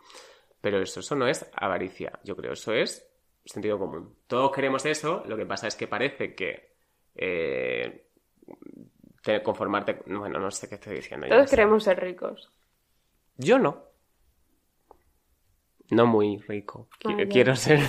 [0.61, 2.19] Pero eso, eso no es avaricia.
[2.25, 3.09] Yo creo, eso es
[3.45, 4.17] sentido común.
[4.27, 6.77] Todos queremos eso, lo que pasa es que parece que.
[7.15, 8.08] Eh,
[9.43, 10.03] conformarte.
[10.07, 11.27] Bueno, no sé qué estoy diciendo.
[11.29, 12.51] Todos queremos ser ricos.
[13.37, 13.89] Yo no.
[15.91, 16.89] No muy rico.
[17.05, 17.81] Ah, quiero ser.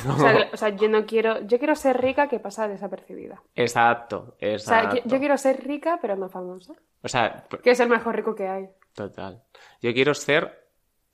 [0.53, 1.41] O, sea, yo no quiero.
[1.45, 3.41] Yo quiero ser rica que pasa desapercibida.
[3.55, 4.89] Exacto, exacto.
[4.89, 6.73] O sea, yo, quiero ser rica, pero no famosa.
[7.01, 7.45] O sea.
[7.61, 8.69] Que es el mejor rico que hay.
[8.93, 9.43] Total.
[9.81, 10.67] Yo quiero ser.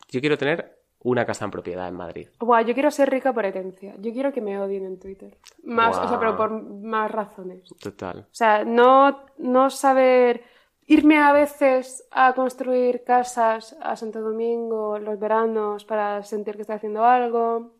[0.10, 0.75] Yo quiero tener
[1.06, 2.28] una casa en propiedad en Madrid.
[2.40, 3.96] Buah, yo quiero ser rica por herencia.
[4.00, 5.38] Yo quiero que me odien en Twitter.
[5.64, 7.70] Más, o sea, pero por más razones.
[7.80, 8.20] Total.
[8.20, 10.44] O sea, no, no saber
[10.88, 16.78] irme a veces a construir casas a Santo Domingo los veranos para sentir que estoy
[16.78, 17.74] haciendo algo,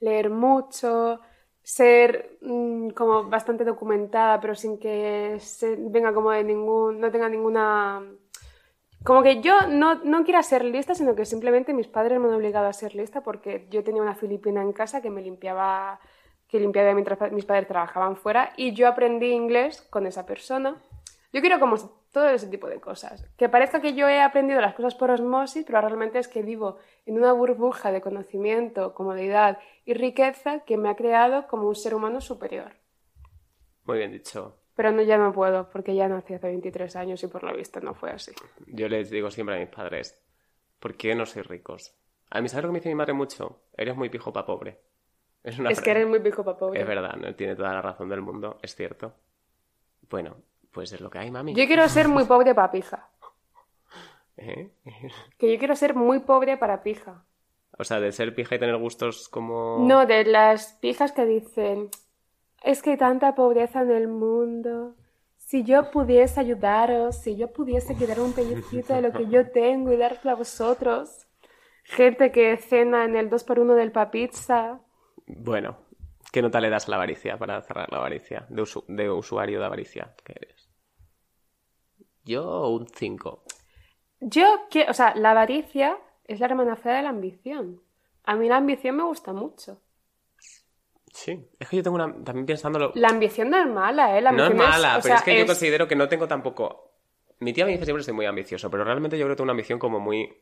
[0.00, 1.20] leer mucho,
[1.62, 7.28] ser mm, como bastante documentada, pero sin que se venga como de ningún, no tenga
[7.30, 8.02] ninguna
[9.04, 12.34] como que yo no, no quiero ser lista, sino que simplemente mis padres me han
[12.34, 16.00] obligado a ser lista porque yo tenía una filipina en casa que me limpiaba,
[16.48, 20.82] que limpiaba mientras mis padres trabajaban fuera y yo aprendí inglés con esa persona.
[21.34, 21.76] Yo quiero como
[22.12, 23.26] todo ese tipo de cosas.
[23.36, 26.78] Que parezca que yo he aprendido las cosas por osmosis, pero realmente es que vivo
[27.04, 31.94] en una burbuja de conocimiento, comodidad y riqueza que me ha creado como un ser
[31.94, 32.72] humano superior.
[33.84, 34.63] Muy bien dicho.
[34.74, 37.80] Pero no, ya no puedo, porque ya nací hace 23 años y por lo visto
[37.80, 38.32] no fue así.
[38.66, 40.20] Yo les digo siempre a mis padres,
[40.80, 41.94] ¿por qué no sois ricos?
[42.30, 43.60] A mí, ¿sabes lo que me dice mi madre mucho?
[43.76, 44.80] Eres muy pijo pa' pobre.
[45.44, 46.80] Es, una es que eres muy pijo pa' pobre.
[46.80, 47.34] Es verdad, ¿no?
[47.34, 49.12] tiene toda la razón del mundo, es cierto.
[50.08, 50.36] Bueno,
[50.72, 51.54] pues es lo que hay, mami.
[51.54, 53.10] Yo quiero ser muy pobre para pija.
[54.38, 54.70] ¿Eh?
[55.38, 57.26] Que yo quiero ser muy pobre para pija.
[57.76, 59.84] O sea, de ser pija y tener gustos como...
[59.86, 61.90] No, de las pijas que dicen,
[62.64, 64.96] es que hay tanta pobreza en el mundo.
[65.36, 69.92] Si yo pudiese ayudaros, si yo pudiese quedar un pellicito de lo que yo tengo
[69.92, 71.26] y dárselo a vosotros.
[71.84, 74.80] Gente que cena en el 2x1 del papizza.
[75.26, 75.76] Bueno,
[76.32, 78.46] ¿qué nota le das a la avaricia para cerrar la avaricia?
[78.48, 80.70] De, de usuario de avaricia ¿qué eres.
[82.24, 83.44] Yo un 5.
[84.20, 87.82] Yo, que, o sea, la avaricia es la hermana fea de la ambición.
[88.22, 89.83] A mí la ambición me gusta mucho.
[91.14, 92.12] Sí, es que yo tengo una.
[92.24, 92.90] También pensándolo.
[92.96, 94.20] La ambición no es mala, ¿eh?
[94.20, 96.90] La No es mala, o pero es que yo considero que no tengo tampoco.
[97.38, 99.44] Mi tía me dice siempre que soy muy ambicioso, pero realmente yo creo que tengo
[99.44, 100.36] una ambición como muy.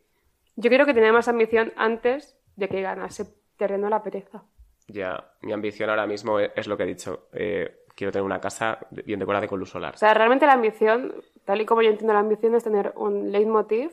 [0.57, 3.27] Yo creo que tenía más ambición antes de que ganase
[3.59, 4.45] terreno la pereza.
[4.89, 7.29] Ya, mi ambición ahora mismo es, es lo que he dicho.
[7.33, 9.95] eh, quiero tener una casa bien decorada con luz solar.
[9.95, 11.15] O sea, realmente la ambición,
[11.45, 13.91] tal y como yo entiendo la ambición, es tener un leitmotiv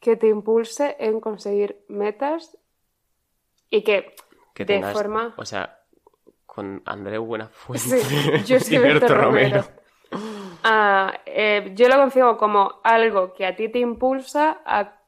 [0.00, 2.56] que te impulse en conseguir metas
[3.68, 4.14] y que,
[4.54, 4.92] que de tengas.
[4.94, 5.34] forma...
[5.36, 5.80] O sea,
[6.54, 7.98] con Andreu Buenafuente.
[7.98, 9.64] Sí, yo soy y Berto Berto Romero.
[10.62, 15.00] Ah, eh, yo lo concibo como algo que a ti te impulsa a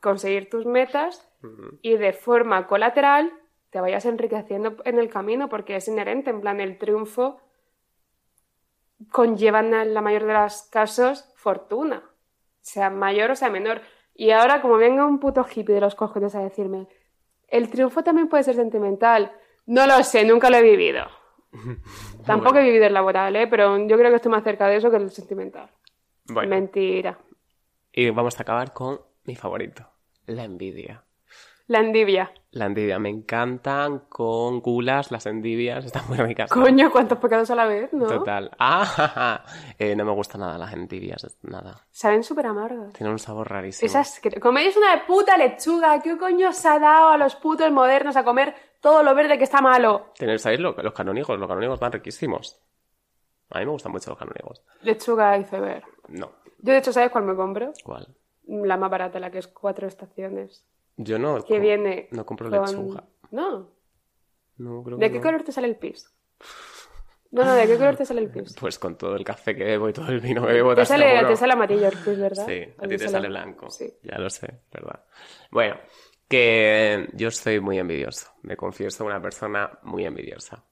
[0.00, 1.26] conseguir tus metas
[1.82, 3.32] y de forma colateral
[3.70, 7.40] te vayas enriqueciendo en el camino porque es inherente, en plan el triunfo
[9.10, 12.02] conllevan en la mayor de los casos fortuna,
[12.60, 13.80] sea mayor o sea menor.
[14.14, 16.88] Y ahora como venga un puto hippie de los cojones a decirme,
[17.46, 19.32] el triunfo también puede ser sentimental.
[19.68, 21.06] No lo sé, nunca lo he vivido.
[22.26, 22.60] Tampoco Bueno.
[22.66, 23.46] he vivido el laboral, ¿eh?
[23.46, 25.70] pero yo creo que estoy más cerca de eso que el sentimental.
[26.26, 27.18] Bueno, Mentira.
[27.92, 29.88] y vamos a acabar con mi favorito:
[30.26, 31.04] la envidia.
[31.68, 32.32] La envidia.
[32.52, 36.50] La envidia, me encantan con gulas, las envidias, están muy ricas.
[36.50, 38.06] Coño, cuántos pecados a la vez, ¿no?
[38.06, 38.50] Total.
[38.58, 39.44] Ah, ja, ja.
[39.78, 41.86] Eh, no me gustan nada las envidias, nada.
[41.90, 42.94] Saben súper amargos.
[42.94, 43.86] Tienen un sabor rarísimo.
[43.86, 46.00] Esas que coméis una puta lechuga.
[46.00, 49.44] ¿Qué coño se ha dado a los putos modernos a comer todo lo verde que
[49.44, 50.06] está malo?
[50.38, 51.38] ¿Sabéis lo- los canónigos?
[51.38, 52.58] Los canónigos van riquísimos.
[53.50, 54.62] A mí me gustan mucho los canónigos.
[54.82, 55.84] Lechuga y ceber.
[56.08, 56.32] No.
[56.62, 57.72] Yo, de hecho, ¿sabes cuál me compro?
[57.84, 58.08] ¿Cuál?
[58.46, 60.66] La más barata, la que es cuatro estaciones.
[60.98, 61.42] Yo no.
[61.44, 62.08] Que viene.
[62.12, 63.04] No compro con- lechuga.
[63.30, 63.70] No.
[64.58, 65.22] No, creo ¿De que qué no.
[65.24, 66.12] color te sale el pis?
[67.30, 68.54] No, no, ¿de qué color te sale el pis?
[68.58, 70.86] Pues con todo el café que bebo y todo el vino que bebo, Te te
[70.86, 72.46] sale, te sale amarillo el pis, ¿verdad?
[72.46, 73.70] Sí, a ti te sale blanco.
[73.70, 73.92] Sí.
[74.02, 75.04] Ya lo sé, ¿verdad?
[75.50, 75.76] Bueno,
[76.26, 78.32] que yo soy muy envidioso.
[78.42, 80.64] Me confieso una persona muy envidiosa.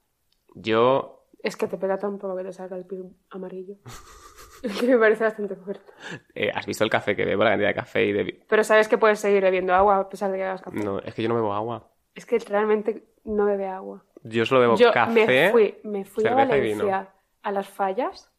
[0.55, 1.16] Yo,
[1.47, 3.75] Es que te pega tan poco que te salga el pis amarillo.
[4.63, 5.91] Es que me parece bastante fuerte.
[6.33, 7.43] eh, ¿has visto el café que bebo?
[7.43, 8.43] La cantidad de café y de...
[8.49, 10.79] Pero sabes que puedes seguir bebiendo agua a pesar de que hagas café.
[10.83, 11.91] No, es que yo no bebo agua.
[12.15, 14.03] Es que realmente no bebe agua.
[14.23, 15.13] Yo solo bebo Yo café.
[15.13, 16.85] me fui, me fui a cerveza y vino.
[16.85, 18.31] Valencia a las fallas,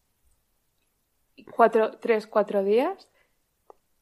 [1.55, 3.09] cuatro, tres, cuatro días,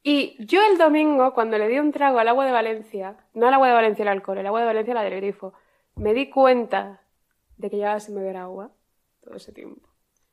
[0.01, 3.53] y yo el domingo, cuando le di un trago al agua de Valencia, no al
[3.53, 5.53] agua de Valencia el alcohol, el agua de Valencia la del grifo,
[5.95, 7.01] me di cuenta
[7.57, 8.71] de que llevaba sin beber agua
[9.27, 9.87] todo ese tiempo.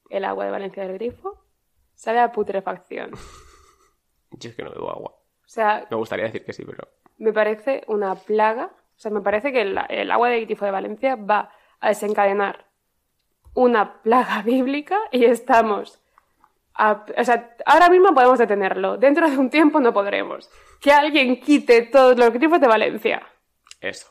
[0.09, 1.43] El agua de Valencia del grifo
[1.95, 3.13] sabe a putrefacción.
[3.15, 3.19] O
[4.39, 5.15] Yo es que no bebo agua.
[5.47, 6.89] sea, Me gustaría decir que sí, pero...
[7.19, 8.67] me parece una plaga.
[8.67, 12.67] O sea, me parece que el, el agua de grifo de Valencia va a desencadenar
[13.55, 16.01] una plaga bíblica y estamos.
[16.75, 18.97] a- o sea, ahora mismo podemos detenerlo.
[18.97, 20.49] Dentro de un tiempo no podremos.
[20.81, 23.27] Que alguien quite todos los grifos de Valencia.
[23.81, 24.09] Eso.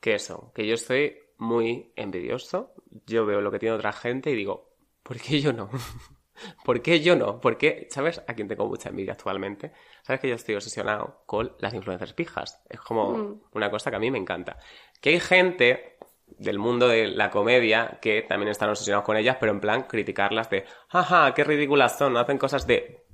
[0.00, 2.72] Que eso, que yo estoy muy envidioso.
[3.06, 4.70] Yo veo lo que tiene otra gente y digo,
[5.02, 5.70] ¿por qué yo no?
[6.64, 7.40] ¿Por qué yo no?
[7.40, 7.86] ¿Por qué?
[7.90, 9.72] ¿Sabes a quién tengo mucha envidia actualmente?
[10.02, 12.62] ¿Sabes que yo estoy obsesionado con las influencers pijas?
[12.68, 13.40] Es como Mm.
[13.54, 14.58] una cosa que a mí me encanta.
[15.00, 19.52] Que hay gente del mundo de la comedia que también están obsesionados con ellas, pero
[19.52, 23.04] en plan criticarlas de, jaja, qué ridículas son, hacen cosas de...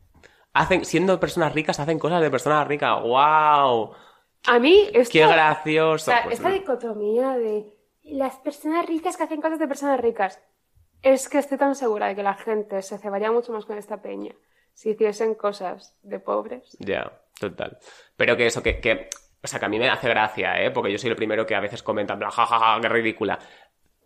[0.55, 3.01] Hacen, siendo personas ricas, hacen cosas de personas ricas.
[3.03, 3.95] ¡Wow!
[4.47, 6.05] A mí, esto, ¡Qué o gracioso!
[6.05, 6.55] sea, Pues esta no.
[6.55, 7.72] dicotomía de
[8.03, 10.41] las personas ricas que hacen cosas de personas ricas.
[11.03, 14.01] Es que estoy tan segura de que la gente se cebaría mucho más con esta
[14.01, 14.35] peña
[14.73, 16.77] si hiciesen cosas de pobres.
[16.79, 17.79] Ya, total.
[18.17, 19.09] Pero que eso, que, que,
[19.43, 20.71] o sea, que a mí me hace gracia, ¿eh?
[20.71, 23.39] Porque yo soy el primero que a veces comenta, en plan, jajaja, qué ridícula.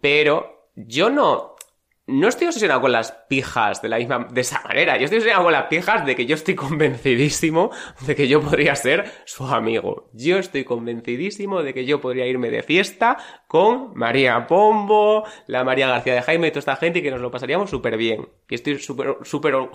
[0.01, 1.56] Pero yo no,
[2.09, 4.97] no estoy obsesionado con las pijas de la misma, de esa manera.
[4.97, 7.71] Yo estoy obsesionado con las pijas de que yo estoy convencidísimo
[8.07, 10.09] de que yo podría ser su amigo.
[10.13, 13.17] Yo estoy convencidísimo de que yo podría irme de fiesta
[13.49, 17.21] con María Pombo, la María García de Jaime y toda esta gente y que nos
[17.21, 18.29] lo pasaríamos súper bien.
[18.49, 19.71] Y estoy súper, súper, o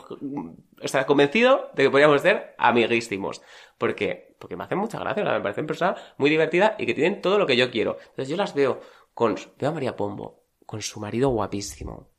[0.85, 3.41] sea, convencido de que podríamos ser amiguísimos.
[3.77, 4.35] ¿Por qué?
[4.39, 7.45] Porque me hacen mucha gracia, me parecen personas muy divertidas y que tienen todo lo
[7.45, 7.97] que yo quiero.
[7.99, 8.79] Entonces yo las veo
[9.13, 12.10] con, veo a María Pombo, con su marido guapísimo,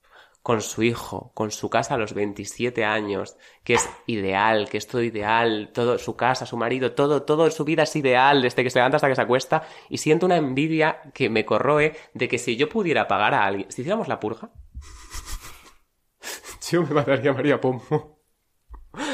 [0.42, 4.88] con su hijo, con su casa a los 27 años, que es ideal, que es
[4.88, 8.70] todo ideal, todo, su casa, su marido, todo, todo su vida es ideal, desde que
[8.70, 12.38] se levanta hasta que se acuesta, y siento una envidia que me corroe de que
[12.38, 14.50] si yo pudiera pagar a alguien, si hiciéramos la purga,
[16.70, 18.18] yo me mataría a María Pombo.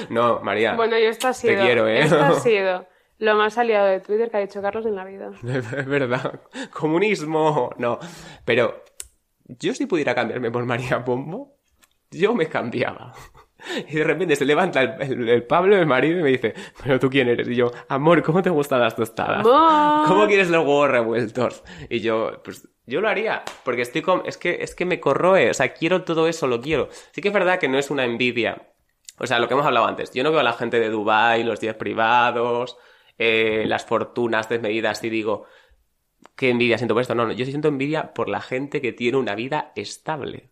[0.09, 0.75] No, María.
[0.75, 2.01] Bueno, y esto ha sido, quiero, ¿eh?
[2.01, 2.87] esto ha sido
[3.19, 5.31] lo más aliado de Twitter que ha dicho Carlos en la vida.
[5.43, 6.41] Es verdad.
[6.73, 7.71] Comunismo.
[7.77, 7.99] No.
[8.45, 8.83] Pero
[9.49, 11.57] yo si pudiera cambiarme por María Pombo,
[12.11, 13.13] yo me cambiaba.
[13.89, 17.01] Y de repente se levanta el, el- el Pablo, el marido, y me dice, pero
[17.01, 17.49] tú quién eres?
[17.49, 19.41] Y yo, amor, ¿cómo te gustan las tostadas?
[19.45, 20.07] Amor.
[20.07, 21.65] ¿Cómo quieres los huevos revueltos?
[21.91, 25.51] Y yo, pues yo lo haría, porque estoy con, es que, es que me corroe,
[25.51, 26.89] o sea, quiero todo eso, lo quiero.
[27.11, 28.63] Sí que es verdad que no es una envidia.
[29.19, 31.43] O sea, lo que hemos hablado antes, yo no veo a la gente de Dubai,
[31.43, 32.77] los días privados,
[33.19, 35.47] eh, las fortunas desmedidas y digo,
[36.37, 37.15] qué envidia siento por esto.
[37.15, 40.51] No, no, yo sí siento envidia por la gente que tiene una vida estable.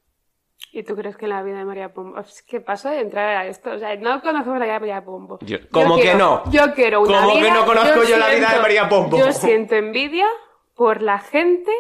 [0.73, 2.19] ¿Y tú crees que la vida de María Pombo?
[2.21, 3.71] Es que paso de entrar a esto.
[3.71, 5.39] O sea, no conozco la vida de María Pombo.
[5.43, 6.51] Yo- ¿Cómo que quiero- no?
[6.51, 9.17] Yo quiero una ¿Cómo que no conozco yo la vida de María Pombo?
[9.19, 10.27] Yo siento envidia
[10.75, 11.71] por la gente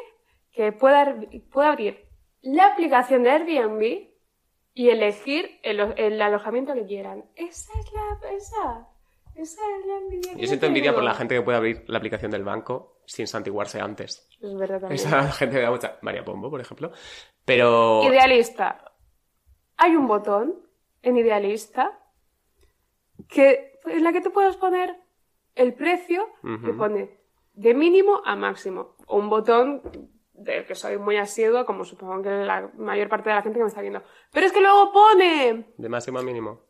[0.52, 1.14] que pueda,
[1.52, 2.06] pueda abrir
[2.40, 4.08] la aplicación de Airbnb
[4.72, 7.24] y elegir el, el alojamiento que quieran.
[7.34, 8.30] Esa es la...
[8.30, 8.88] Esa,
[9.36, 11.98] esa es la envidia que Yo siento envidia por la gente que puede abrir la
[11.98, 14.28] aplicación del banco sin santiguarse antes.
[14.40, 14.94] Es verdad también.
[15.00, 15.98] Esa gente me da mucha...
[16.02, 16.90] María Pombo, por ejemplo.
[17.44, 18.02] Pero...
[18.04, 18.92] Idealista.
[19.76, 20.54] Hay un botón
[21.02, 21.98] en Idealista
[23.28, 24.96] que, en la que tú puedes poner
[25.54, 26.76] el precio que Ujú.
[26.76, 27.20] pone
[27.54, 28.96] de mínimo a máximo.
[29.06, 29.82] O un botón
[30.32, 33.62] del que soy muy asiduo, como supongo que la mayor parte de la gente que
[33.64, 34.02] me está viendo.
[34.32, 36.65] Pero es que luego pone De máximo a mínimo.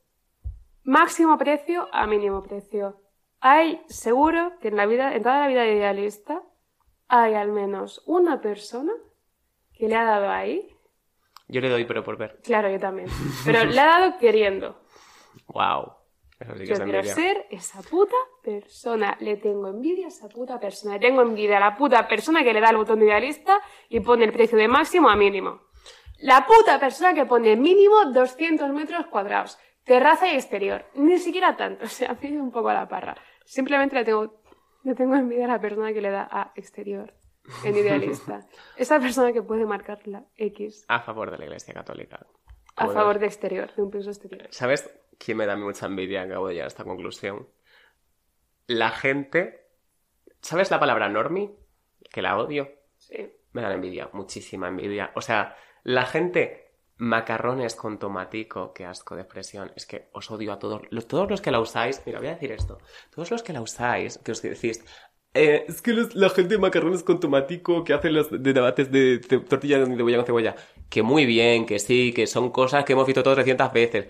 [0.87, 3.03] Máximo precio a mínimo precio.
[3.41, 6.43] Hay, seguro que en la vida, en toda la vida de idealista,
[7.09, 8.93] hay al menos una persona
[9.74, 10.72] que le ha dado ahí.
[11.49, 12.41] Yo le doy, pero por ver.
[12.43, 13.09] Claro, yo también.
[13.45, 14.80] Pero le ha dado queriendo.
[15.49, 15.93] Wow.
[16.41, 19.16] Eso sí que Yo es quiero ser esa puta persona.
[19.20, 20.95] Le tengo envidia a esa puta persona.
[20.95, 24.01] Le tengo envidia a la puta persona que le da el botón de idealista y
[24.01, 25.61] pone el precio de máximo a mínimo.
[26.18, 29.57] La puta persona que pone mínimo 200 metros cuadrados.
[29.87, 30.84] Terraza y exterior.
[30.95, 31.84] Ni siquiera tanto.
[31.87, 33.16] O sea, pide un poco a la parra.
[33.45, 34.43] Simplemente le tengo,
[34.82, 37.14] le tengo envidia a la persona que le da a exterior
[37.64, 38.47] en idealista.
[38.76, 42.26] Esa persona que puede marcar la X A favor de la Iglesia Católica.
[42.74, 44.49] a favor de exterior, de un piso exterior.
[44.51, 46.22] ¿Sabes quién me da mucha envidia?
[46.22, 47.49] Acabo de llegar a esta conclusión.
[48.66, 49.68] La gente...
[50.41, 51.55] ¿Sabes la palabra normie?
[52.12, 52.68] Que la odio.
[52.99, 53.32] Sí.
[53.53, 55.12] Me dan envidia, muchísima envidia.
[55.14, 56.66] O sea, la gente
[56.99, 59.72] macarrones con tomatico, qué asco de expresión.
[59.76, 60.82] Es que os odio a todos.
[60.90, 62.78] Los, todos los que la usáis, mira, voy a decir esto.
[63.14, 64.82] Todos los que la usáis, que os decís,
[65.34, 69.18] eh, es que la gente de macarrones con tomatico que hace los de debates de,
[69.18, 70.57] de tortilla de cebolla con cebolla,
[70.88, 74.07] que muy bien, que sí, que son cosas que hemos visto todos 300 veces.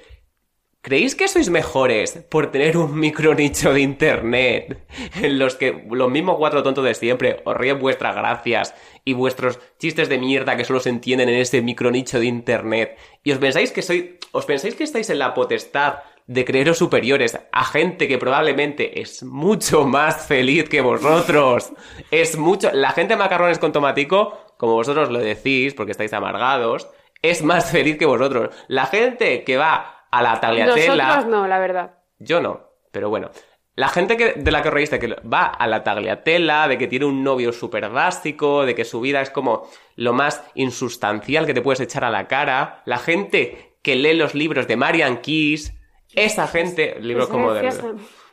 [0.86, 4.86] ¿Creéis que sois mejores por tener un micro nicho de internet
[5.20, 8.72] en los que los mismos cuatro tontos de siempre os ríen vuestras gracias
[9.04, 12.96] y vuestros chistes de mierda que solo se entienden en ese micro nicho de internet
[13.24, 17.36] y os pensáis que sois os pensáis que estáis en la potestad de creeros superiores
[17.50, 21.72] a gente que probablemente es mucho más feliz que vosotros?
[22.12, 26.88] Es mucho la gente de macarrones con tomatico, como vosotros lo decís porque estáis amargados,
[27.22, 28.54] es más feliz que vosotros.
[28.68, 31.98] La gente que va a la tagliatella Nosotros no, la verdad.
[32.18, 33.30] yo no, pero bueno.
[33.76, 36.86] La gente que, de la que os reíste, que va a la tagliatella, de que
[36.86, 41.52] tiene un novio súper básico, de que su vida es como lo más insustancial que
[41.52, 42.80] te puedes echar a la cara.
[42.86, 45.74] La gente que lee los libros de Marian Keys.
[46.14, 47.70] Esa gente, libros Pues como de...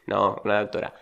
[0.07, 0.93] No, una doctora.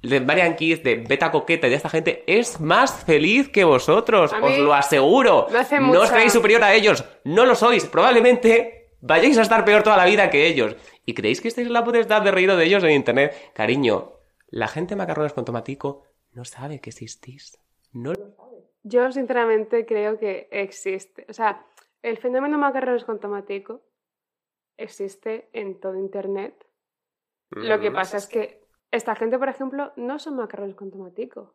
[0.00, 4.32] De Marian Keys, de Beta Coqueta y de esta gente es más feliz que vosotros,
[4.32, 5.48] os lo aseguro.
[5.58, 7.84] hace no os creéis superior a ellos, no lo sois.
[7.86, 10.76] Probablemente vayáis a estar peor toda la vida que ellos.
[11.04, 13.34] ¿Y creéis que estáis en la potestad de reíros de ellos en internet?
[13.52, 14.14] Cariño,
[14.48, 17.58] la gente de macarrones con tomatico no sabe que existís.
[17.92, 18.34] No lo
[18.82, 21.26] Yo sinceramente creo que existe.
[21.28, 21.66] O sea,
[22.00, 23.82] el fenómeno macarrones con tomatico
[24.76, 26.66] existe en todo Internet.
[27.50, 31.54] Lo que pasa es que esta gente, por ejemplo, no son macarrones con tomatico.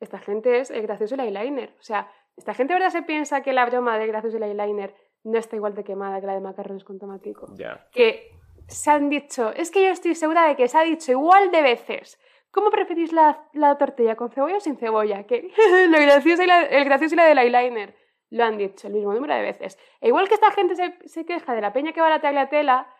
[0.00, 1.76] Esta gente es el gracioso y el eyeliner.
[1.78, 2.90] O sea, esta gente, ¿verdad?
[2.90, 6.20] Se piensa que la broma del gracioso y el eyeliner no está igual de quemada
[6.20, 7.46] que la de macarrones con tomatico.
[7.92, 8.30] Que
[8.68, 11.62] se han dicho, es que yo estoy segura de que se ha dicho igual de
[11.62, 12.18] veces.
[12.50, 15.24] ¿Cómo preferís la, la tortilla, con cebolla o sin cebolla?
[15.24, 15.52] Que
[15.88, 17.96] lo gracioso y la- el gracioso y la del eyeliner.
[18.30, 19.78] Lo han dicho el mismo número de veces.
[20.00, 22.20] E igual que esta gente se, se queja de la peña que va a la
[22.20, 22.92] tagliatela,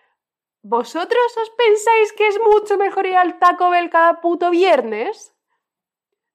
[0.62, 5.34] ¿vosotros os pensáis que es mucho mejor ir al Taco Bell cada puto viernes?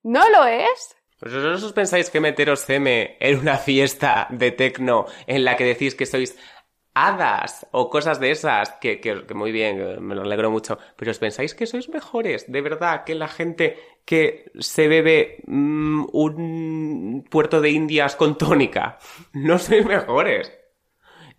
[0.02, 0.96] ¿No lo es?
[1.20, 5.94] ¿Vosotros os pensáis que meteros CM en una fiesta de tecno en la que decís
[5.94, 6.36] que sois
[6.94, 8.72] hadas o cosas de esas?
[8.80, 10.78] Que, que- que muy bien, me lo alegro mucho.
[10.96, 16.06] Pero os pensáis que sois mejores, de verdad, que la gente que se bebe mm,
[16.12, 18.98] un puerto de Indias con tónica.
[19.32, 20.52] No sois mejores.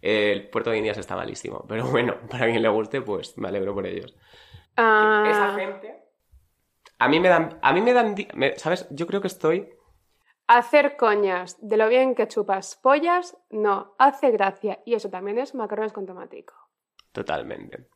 [0.02, 3.74] El puerto de Indias está malísimo, pero bueno, para quien le guste, pues me alegro
[3.74, 4.16] por ellos.
[4.78, 6.07] Ah, Esa gente.
[7.00, 7.60] A mí me dan.
[7.62, 8.16] A mí me dan.
[8.34, 8.88] me- ¿Sabes?
[8.92, 9.70] Yo creo que estoy.
[10.48, 14.82] Hacer coñas de lo bien que chupas pollas, no, hace gracia.
[14.86, 16.54] Y eso también es macarrones con tomatico.
[17.12, 17.88] Totalmente.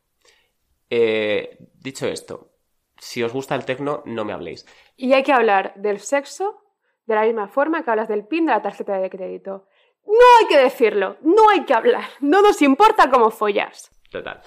[0.90, 2.50] Eh, dicho esto,
[2.98, 4.66] si os gusta el tecno, no me habléis.
[4.96, 6.62] Y hay que hablar del sexo
[7.06, 9.66] de la misma forma que hablas del PIN de la tarjeta de crédito.
[10.04, 13.90] No hay que decirlo, no hay que hablar, no nos importa cómo follas.
[14.10, 14.42] Total.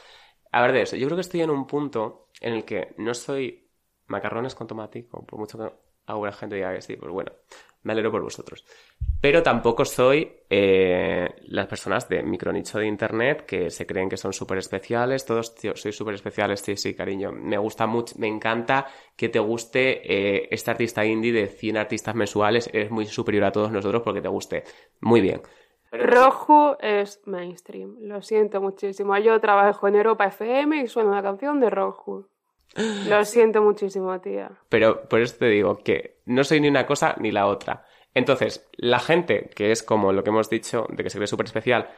[0.52, 3.14] A ver de eso, yo creo que estoy en un punto en el que no
[3.14, 3.65] soy
[4.08, 5.72] macarrones con tomático, por mucho que
[6.08, 7.32] alguna gente diga que sí, pues bueno,
[7.84, 8.66] me alegro por vosotros.
[9.22, 14.34] Pero tampoco soy eh, las personas de micronicho de internet que se creen que son
[14.34, 15.26] súper especiales.
[15.26, 17.32] Todos, tío, soy súper especiales, sí, sí, cariño.
[17.32, 22.16] Me gusta mucho, me encanta que te guste eh, este artista indie de 100 artistas
[22.16, 22.70] mensuales.
[22.74, 24.64] Eres muy superior a todos nosotros porque te guste.
[25.02, 25.42] Muy bien.
[25.92, 29.18] Rojo es mainstream, lo siento muchísimo.
[29.18, 32.28] Yo trabajo en Europa FM y suena una canción de Rojo.
[33.08, 34.52] Lo siento muchísimo, tía.
[34.70, 37.86] Pero por eso te digo que no soy ni una cosa ni la otra.
[38.14, 41.46] Entonces, la gente que es como lo que hemos dicho, de que se ve súper
[41.46, 41.90] especial,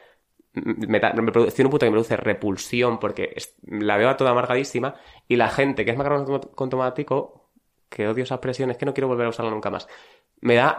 [0.52, 4.08] me, da, me produce, tiene un punto que me produce repulsión porque es- la veo
[4.08, 4.94] a toda amargadísima.
[5.28, 7.50] Y la gente que es macarrón con tomático,
[7.88, 9.88] que odio esa expresión, es que no quiero volver a usarla nunca más.
[10.40, 10.76] Me da.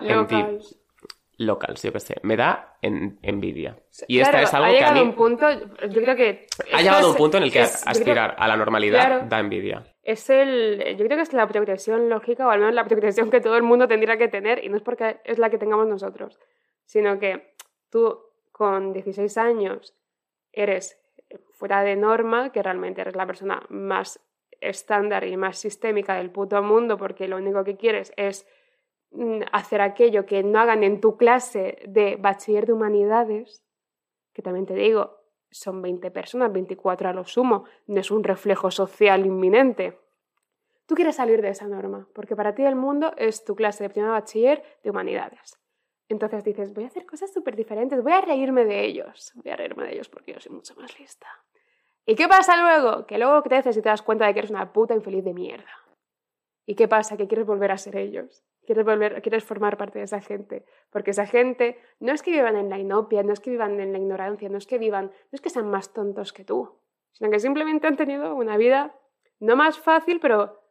[1.40, 3.78] Locals, yo qué sé, me da en- envidia.
[4.08, 6.48] Y Claro, esta es algo ha que a llegado mí un punto, yo creo que...
[6.74, 9.26] ha llegado un punto en el que es- yo creo- aspirar a la normalidad Claro.
[9.28, 9.84] da envidia.
[10.04, 13.42] es el, yo creo que es la progresión lógica, o al menos la progresión que
[13.42, 16.40] todo el mundo tendría que tener, y no es porque es la que tengamos nosotros,
[16.86, 17.54] sino que
[17.90, 18.20] tú
[18.52, 19.96] con 16 años
[20.52, 21.00] eres
[21.54, 24.20] fuera de norma, que realmente eres la persona más
[24.62, 28.46] estándar y más sistémica del puto mundo, porque lo único que quieres es
[29.52, 33.64] hacer aquello que no hagan en tu clase de bachiller de humanidades,
[34.34, 35.18] que también te digo,
[35.52, 40.00] son 20 personas, 24 a lo sumo, no es un reflejo social inminente.
[40.86, 43.90] Tú quieres salir de esa norma, porque para ti el mundo es tu clase de
[43.90, 45.60] primer bachiller de humanidades.
[46.08, 49.56] Entonces dices, voy a hacer cosas súper diferentes, voy a reírme de ellos, voy a
[49.56, 51.28] reírme de ellos porque yo soy mucho más lista.
[52.06, 53.06] ¿Y qué pasa luego?
[53.06, 55.70] Que luego creces y te das cuenta de que eres una puta infeliz de mierda.
[56.66, 57.18] ¿Y qué pasa?
[57.18, 58.44] Que quieres volver a ser ellos.
[58.70, 60.64] Quieres, volver, quieres formar parte de esa gente.
[60.92, 63.92] Porque esa gente no es que vivan en la inopia, no es que vivan en
[63.92, 66.78] la ignorancia, no es que vivan, no es que sean más tontos que tú,
[67.12, 68.96] sino que simplemente han tenido una vida
[69.40, 70.62] no más fácil, pero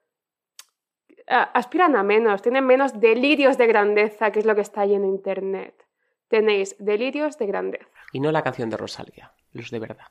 [1.27, 4.95] ah, aspiran a menos, tienen menos delirios de grandeza, que es lo que está ahí
[4.95, 5.85] en Internet.
[6.29, 7.99] Tenéis delirios de grandeza.
[8.13, 10.07] Y no la canción de Rosalía, los de verdad.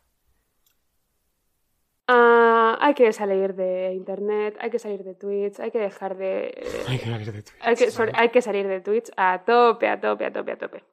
[2.09, 2.46] Ah,
[2.79, 6.53] hay que salir de Internet, hay que salir de Twitch, hay que dejar de...
[6.87, 7.55] Hay que salir de Twitch.
[7.61, 10.57] hay que, sorry, hay que salir de Twitch a tope, a tope, a tope, a
[10.57, 10.83] tope.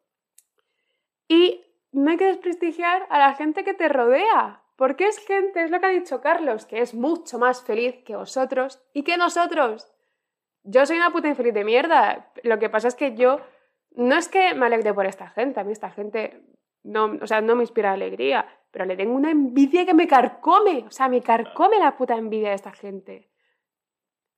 [1.28, 5.70] Y no hay que desprestigiar a la gente que te rodea, porque es gente, es
[5.70, 9.91] lo que ha dicho Carlos, que es mucho más feliz que vosotros y que nosotros.
[10.64, 12.32] Yo soy una puta infeliz de mierda.
[12.43, 13.41] Lo que pasa es que yo
[13.93, 16.43] no es que me alegre por esta gente, a mí esta gente
[16.82, 20.85] no, o sea, no me inspira alegría, pero le tengo una envidia que me carcome,
[20.89, 23.31] o sea, me carcome la puta envidia de esta gente.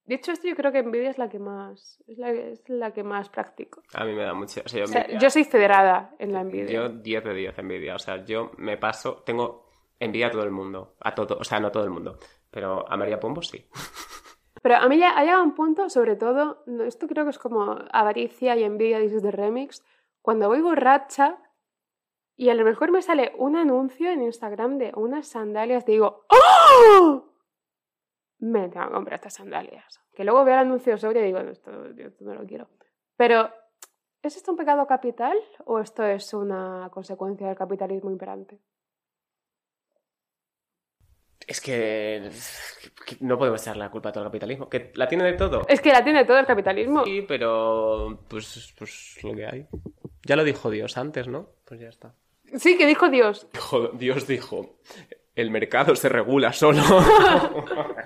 [0.05, 3.03] Dicho esto, yo creo que envidia es la que más, es la, es la que
[3.03, 3.83] más practico.
[3.95, 4.61] A mí me da mucho.
[4.63, 5.21] O sea, yo, O sea, envidia.
[5.21, 6.71] yo soy federada en la envidia.
[6.71, 7.95] Yo 10 de 10 envidia.
[7.95, 9.23] O sea, yo me paso.
[9.25, 10.97] Tengo envidia a todo el mundo.
[11.01, 11.39] A todo.
[11.41, 12.19] O sea, no a todo el mundo.
[12.51, 13.67] Pero a María Pombo sí.
[14.63, 17.79] Pero a mí ya ha llegado un punto, sobre todo, esto creo que es como
[17.91, 19.83] avaricia y envidia de remix,
[20.21, 21.39] cuando voy borracha
[22.37, 27.25] y a lo mejor me sale un anuncio en Instagram de unas sandalias, digo, ¡Oh!
[28.39, 30.01] Me tengo que comprar estas sandalias.
[30.15, 31.71] Que luego veo el anuncio sobre y digo, no, esto,
[32.21, 32.69] no lo quiero.
[33.17, 33.51] Pero,
[34.23, 38.61] ¿es esto un pecado capital o esto es una consecuencia del capitalismo imperante?
[41.47, 42.31] Es que.
[43.07, 44.69] que No podemos echar la culpa a todo el capitalismo.
[44.69, 45.63] Que la tiene de todo.
[45.69, 47.05] Es que la tiene todo el capitalismo.
[47.05, 48.19] Sí, pero.
[48.29, 49.67] Pues, pues lo que hay.
[50.25, 51.51] Ya lo dijo Dios antes, ¿no?
[51.65, 52.15] Pues ya está.
[52.59, 53.47] Sí, que dijo Dios.
[53.95, 54.79] Dios dijo,
[55.35, 56.83] el mercado se regula solo.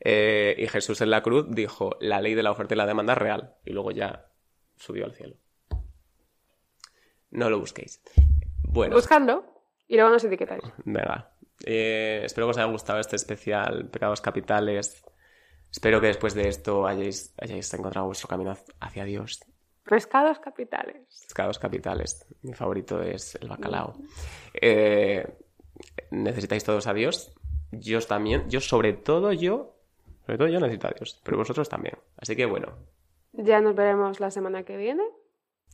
[0.00, 3.12] Eh, y Jesús en la cruz dijo, la ley de la oferta y la demanda
[3.14, 3.54] es real.
[3.64, 4.26] Y luego ya
[4.76, 5.36] subió al cielo.
[7.30, 8.00] No lo busquéis.
[8.62, 9.44] Bueno, Buscadlo
[9.88, 10.62] y luego nos etiquetáis.
[10.84, 11.32] venga.
[11.64, 15.02] Eh, espero que os haya gustado este especial Pecados Capitales.
[15.70, 19.40] Espero que después de esto hayáis, hayáis encontrado vuestro camino hacia Dios.
[19.88, 21.24] Pescados capitales.
[21.26, 22.26] Pescados capitales.
[22.42, 23.94] Mi favorito es el bacalao.
[24.52, 25.26] Eh,
[26.10, 27.32] necesitáis todos a Dios.
[27.72, 28.50] Yo también.
[28.50, 29.76] Yo, sobre todo yo.
[30.26, 31.20] Sobre todo yo necesito a Dios.
[31.24, 31.96] Pero vosotros también.
[32.18, 32.74] Así que bueno.
[33.32, 35.04] Ya nos veremos la semana que viene.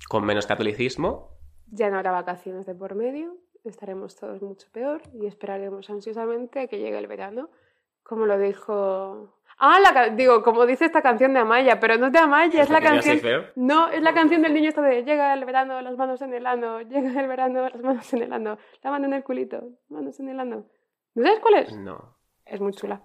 [0.08, 1.30] Con menos catolicismo.
[1.66, 3.36] Ya no habrá vacaciones de por medio.
[3.64, 7.50] Estaremos todos mucho peor y esperaremos ansiosamente a que llegue el verano.
[8.04, 9.40] Como lo dijo.
[9.59, 12.70] Ah, la digo, como dice esta canción de Amaya, pero no es de Amaya, es
[12.70, 13.20] la canción.
[13.55, 16.46] No, es la canción del niño esta de llega el verano, las manos en el
[16.46, 20.18] ano, llega el verano, las manos en el ano, la mano en el culito, manos
[20.20, 20.66] en el ano.
[21.14, 21.76] ¿No sabes cuál es?
[21.76, 22.16] No.
[22.44, 23.00] Es muy chula.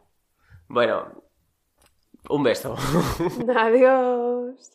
[0.68, 1.24] Bueno,
[2.30, 2.76] un beso.
[3.56, 4.72] Adiós.